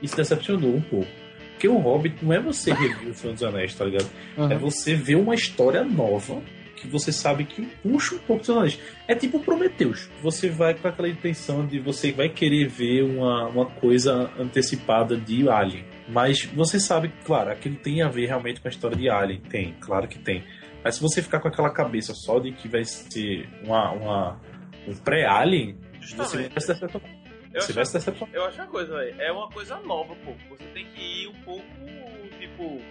[0.02, 1.08] e se decepcionou um pouco.
[1.52, 4.10] Porque o Hobbit não é você rever o Senhor dos Anéis, tá ligado?
[4.36, 4.52] Aham.
[4.52, 6.42] É você ver uma história nova
[6.74, 8.80] que você sabe que puxa um pouco do dos Anéis.
[9.08, 10.08] É tipo Prometheus.
[10.22, 15.48] Você vai com aquela intenção de você vai querer ver uma, uma coisa antecipada de
[15.48, 15.84] Alien.
[16.08, 19.40] Mas você sabe que, claro, aquilo tem a ver realmente com a história de Alien.
[19.40, 20.44] Tem, claro que tem.
[20.82, 24.40] Mas se você ficar com aquela cabeça só de que vai ser uma, uma,
[24.86, 27.24] um pré-Alien, você vai se decepcionar.
[27.54, 27.98] Eu Você vai se
[28.32, 29.20] eu acho uma coisa, velho.
[29.20, 30.32] É uma coisa nova, pô.
[30.50, 31.64] Você tem que ir um pouco,
[32.40, 32.82] tipo.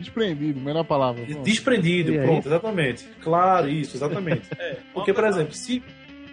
[0.00, 1.22] Desprendido, melhor palavra.
[1.24, 1.42] Pronto.
[1.44, 3.04] Desprendido, pronto, exatamente.
[3.22, 4.48] Claro, isso, exatamente.
[4.58, 5.82] É, Porque, por exemplo, se.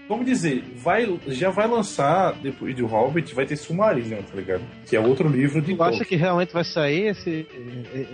[0.07, 4.61] Vamos dizer, vai, já vai lançar, depois do Hobbit, vai ter Submarino, tá ligado?
[4.85, 7.45] Que é outro livro de Tu acha que realmente vai sair esse.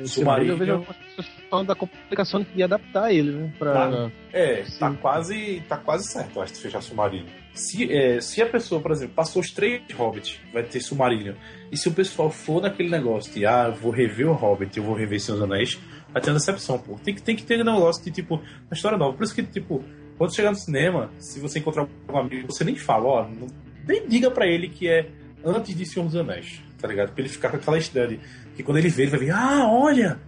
[0.02, 0.22] esse.
[0.22, 3.54] Eu vejo algumas pessoas falando da complicação de adaptar ele, né?
[3.60, 3.74] Pra...
[3.74, 4.12] Tá.
[4.32, 7.28] É, tá quase, tá quase certo, acho, de fechar Submarino.
[7.54, 11.36] Se, é, se a pessoa, por exemplo, passou os três Hobbit, vai ter Submarino.
[11.72, 14.96] E se o pessoal for naquele negócio de, ah, vou rever o Hobbit, eu vou
[14.96, 15.80] rever dos Anéis,
[16.12, 16.96] vai ter uma decepção, pô.
[17.04, 19.16] Tem que, tem que ter um negócio de, tipo, uma história nova.
[19.16, 19.84] Por isso que, tipo,
[20.18, 23.48] quando chegar no cinema, se você encontrar algum amigo, você nem fala, ó, não-
[23.88, 25.08] nem diga pra ele que é
[25.44, 27.12] antes de Senhor dos Anéis, tá ligado?
[27.14, 28.20] Pra ele ficar com aquela ideia de
[28.56, 30.20] que quando ele vê, ele vai ver, ah, olha,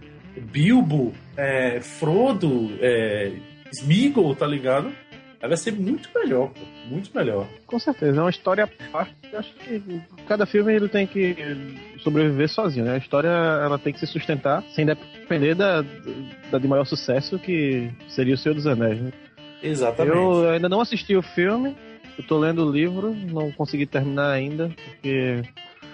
[0.52, 3.32] Bilbo, é, Frodo, é,
[3.72, 4.92] Smeagol, tá ligado?
[5.40, 7.46] Aí vai ser muito melhor, pô, muito melhor.
[7.66, 9.14] Com certeza, é uma história à parte.
[9.34, 11.36] Acho que cada filme ele tem que
[12.02, 12.94] sobreviver sozinho, né?
[12.94, 15.82] A história ela tem que se sustentar sem depender da,
[16.50, 19.00] da de maior sucesso que seria o Senhor dos Anéis.
[19.00, 19.12] Né?
[19.68, 20.16] Exatamente.
[20.16, 21.76] Eu ainda não assisti o filme,
[22.18, 25.42] eu tô lendo o livro, não consegui terminar ainda, porque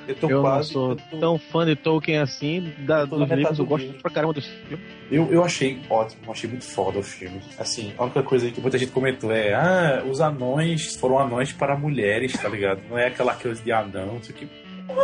[0.09, 0.69] Eu tô eu quase.
[0.69, 4.11] não sou tô- tão fã de Tolkien assim, da, eu dos livros, eu gosto pra
[4.11, 4.81] caramba dos filmes.
[5.11, 7.41] eu, eu achei ótimo, achei muito foda o filme.
[7.59, 11.77] Assim, a única coisa que muita gente comentou é: ah, os anões foram anões para
[11.77, 12.81] mulheres, tá ligado?
[12.91, 14.49] Não é aquela coisa de anão, isso aqui.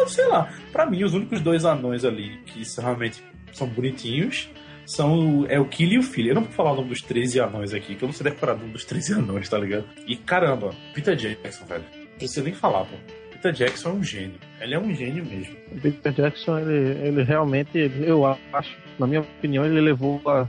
[0.08, 4.48] Sei lá, pra mim, os únicos dois anões ali que são realmente são bonitinhos
[4.90, 6.30] são o- é o Killy e o Filho.
[6.30, 8.54] Eu não vou falar o nome dos 13 anões aqui, que eu não sei decorar
[8.54, 9.84] o nome dos 13 anões, tá ligado?
[10.06, 11.84] E caramba, Peter Jackson, velho.
[11.94, 12.96] Não precisa nem falar, pô.
[13.32, 14.34] Peter Jackson é um gênio.
[14.60, 15.54] Ele é um gênio mesmo.
[15.80, 17.70] Peter Jackson, ele, ele realmente,
[18.00, 20.48] eu acho, na minha opinião, ele levou a,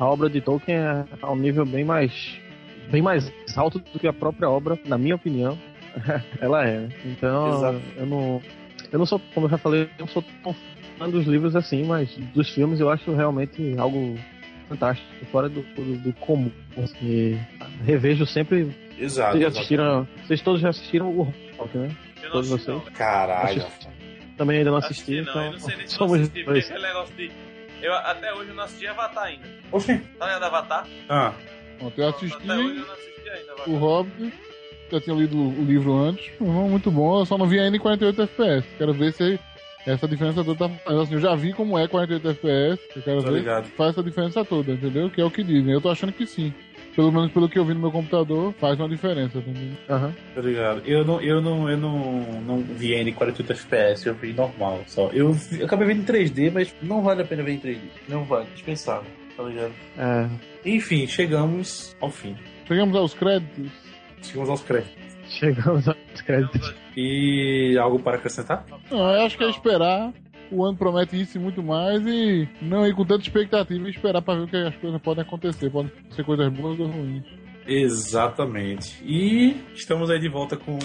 [0.00, 2.36] a obra de Tolkien a, a um nível bem mais
[2.90, 5.56] bem mais alto do que a própria obra, na minha opinião,
[6.40, 6.80] ela é.
[6.80, 6.88] né?
[7.04, 7.80] Então, Exato.
[7.96, 8.42] eu não
[8.94, 10.54] eu não sou, como eu já falei, eu não sou tão
[10.96, 14.16] fã dos livros assim, mas dos filmes eu acho realmente algo
[14.68, 16.50] fantástico, fora do, do, do comum.
[16.82, 17.38] Assim,
[17.84, 19.32] revejo sempre Exato.
[19.32, 20.08] vocês já assistiram.
[20.24, 21.90] Vocês todos já assistiram o Walk, né?
[22.22, 22.84] Eu Todos assisti, vocês?
[22.84, 22.92] não.
[22.92, 23.66] Caralho.
[24.36, 26.44] Também ainda não assisti, Assisti, não, eu então não sei nem se eu somos assisti,
[26.44, 26.64] dois.
[26.70, 27.30] aquele negócio de.
[27.82, 29.46] Eu, até hoje eu não assisti Avatar ainda.
[29.72, 29.98] Oxi.
[30.18, 30.86] Tá ligado Avatar?
[31.08, 31.32] Ah,
[31.96, 33.68] eu assisti Até hoje eu não assisti ainda Avatar.
[33.68, 34.34] o Hobbit,
[34.90, 38.22] já tinha lido o livro antes, muito bom, eu só não vi ainda em 48
[38.22, 38.66] FPS.
[38.78, 39.38] Quero ver se
[39.86, 40.74] essa diferença toda tá.
[41.00, 43.64] Assim, eu já vi como é 48 FPS, eu quero Tô ver ligado.
[43.66, 45.10] se faz essa diferença toda, entendeu?
[45.10, 45.72] Que é o que dizem.
[45.72, 46.52] Eu tô achando que sim.
[46.94, 49.76] Pelo menos pelo que eu vi no meu computador, faz uma diferença, entendeu?
[49.90, 50.14] Aham.
[50.32, 50.80] Tô ligado.
[50.86, 54.80] Eu não, eu não, eu não, não vi ainda em 48 FPS, eu vi normal
[54.86, 55.08] só.
[55.12, 57.80] Eu, vi- eu acabei vendo em 3D, mas não vale a pena ver em 3D.
[58.08, 59.72] Não vale, dispensável, tá ligado?
[59.98, 60.28] É,
[60.64, 62.36] Enfim, chegamos ao fim.
[62.68, 63.72] Chegamos aos créditos.
[64.24, 65.14] Chegamos aos créditos.
[65.28, 66.74] chegamos aos créditos.
[66.96, 68.64] E algo para acrescentar?
[68.90, 70.12] Não, eu acho que é esperar.
[70.50, 74.22] O ano promete isso e muito mais e não ir com tanta expectativa e esperar
[74.22, 75.70] pra ver o que as coisas podem acontecer.
[75.70, 77.24] Podem ser coisas boas ou ruins.
[77.66, 79.02] Exatamente.
[79.04, 80.78] E estamos aí de volta com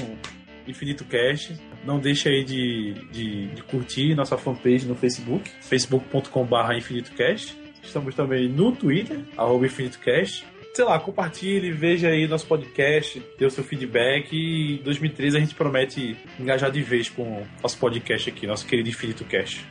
[0.68, 1.56] Infinito Cast.
[1.86, 7.58] Não deixe aí de, de, de curtir nossa fanpage no Facebook, facebook.com.br InfinitoCast.
[7.84, 10.46] Estamos também no Twitter, arroba InfinitoCast.
[10.80, 15.40] Sei lá, compartilhe, veja aí nosso podcast, dê o seu feedback e em 2013 a
[15.42, 19.68] gente promete engajar de vez com nosso podcast aqui, nosso querido Infinito Cast.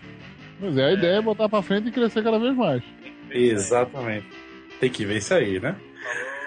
[0.61, 2.83] Mas é, a ideia é botar pra frente e crescer cada vez mais.
[3.31, 4.27] Exatamente.
[4.81, 5.77] Tem que ver isso aí, né?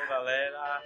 [0.07, 0.81] Falou, galera.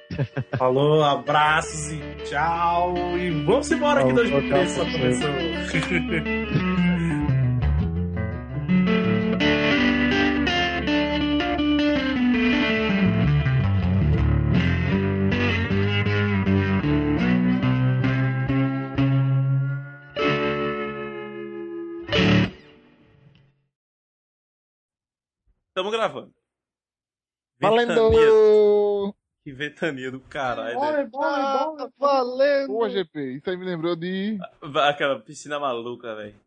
[0.58, 2.00] Falou, abraços e
[2.30, 2.94] tchau.
[3.18, 5.30] E vamos embora que Falou, 2013 só começou.
[25.86, 26.34] Tamo gravando.
[27.60, 29.16] Ventania- Valendo!
[29.44, 30.74] Que ventania do caralho.
[30.80, 31.06] Bora, né?
[31.06, 31.92] bora, bora.
[32.00, 32.68] valendo!
[32.68, 33.34] Boa, GP.
[33.34, 34.40] Isso aí me lembrou de.
[34.90, 36.40] Aquela piscina maluca, velho.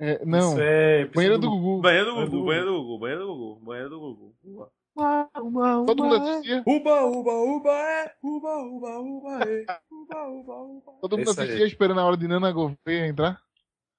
[0.00, 1.82] é, não, Isso é banheiro do Gugu.
[1.82, 5.86] Banheiro do Banheiro do Gugu, banheiro do Gugu, banheiro do Gugu, banheiro do Gugu.
[5.86, 6.62] Todo mundo assistia?
[6.66, 8.14] Uba, uba, uba, é.
[8.22, 9.66] Uba, uba, uba, é.
[9.90, 10.92] Uba, uba, uba.
[11.02, 11.44] Todo mundo aí.
[11.44, 13.38] assistia esperando a hora de Nana Gouveia entrar?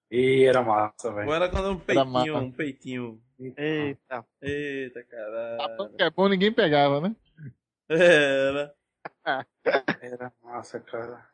[0.09, 1.21] E era massa, velho.
[1.21, 3.21] Agora quando um Era peitinho, um peitinho.
[3.57, 4.25] Eita.
[4.41, 5.89] Eita, caralho.
[5.97, 7.15] Que é bom, ninguém pegava, né?
[7.89, 8.73] Era.
[10.01, 11.27] Era massa, cara.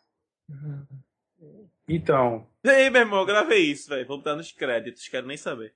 [1.88, 4.08] Então, Ei, meu irmão, eu gravei isso, velho.
[4.08, 5.74] Vou botar nos créditos, quero nem saber.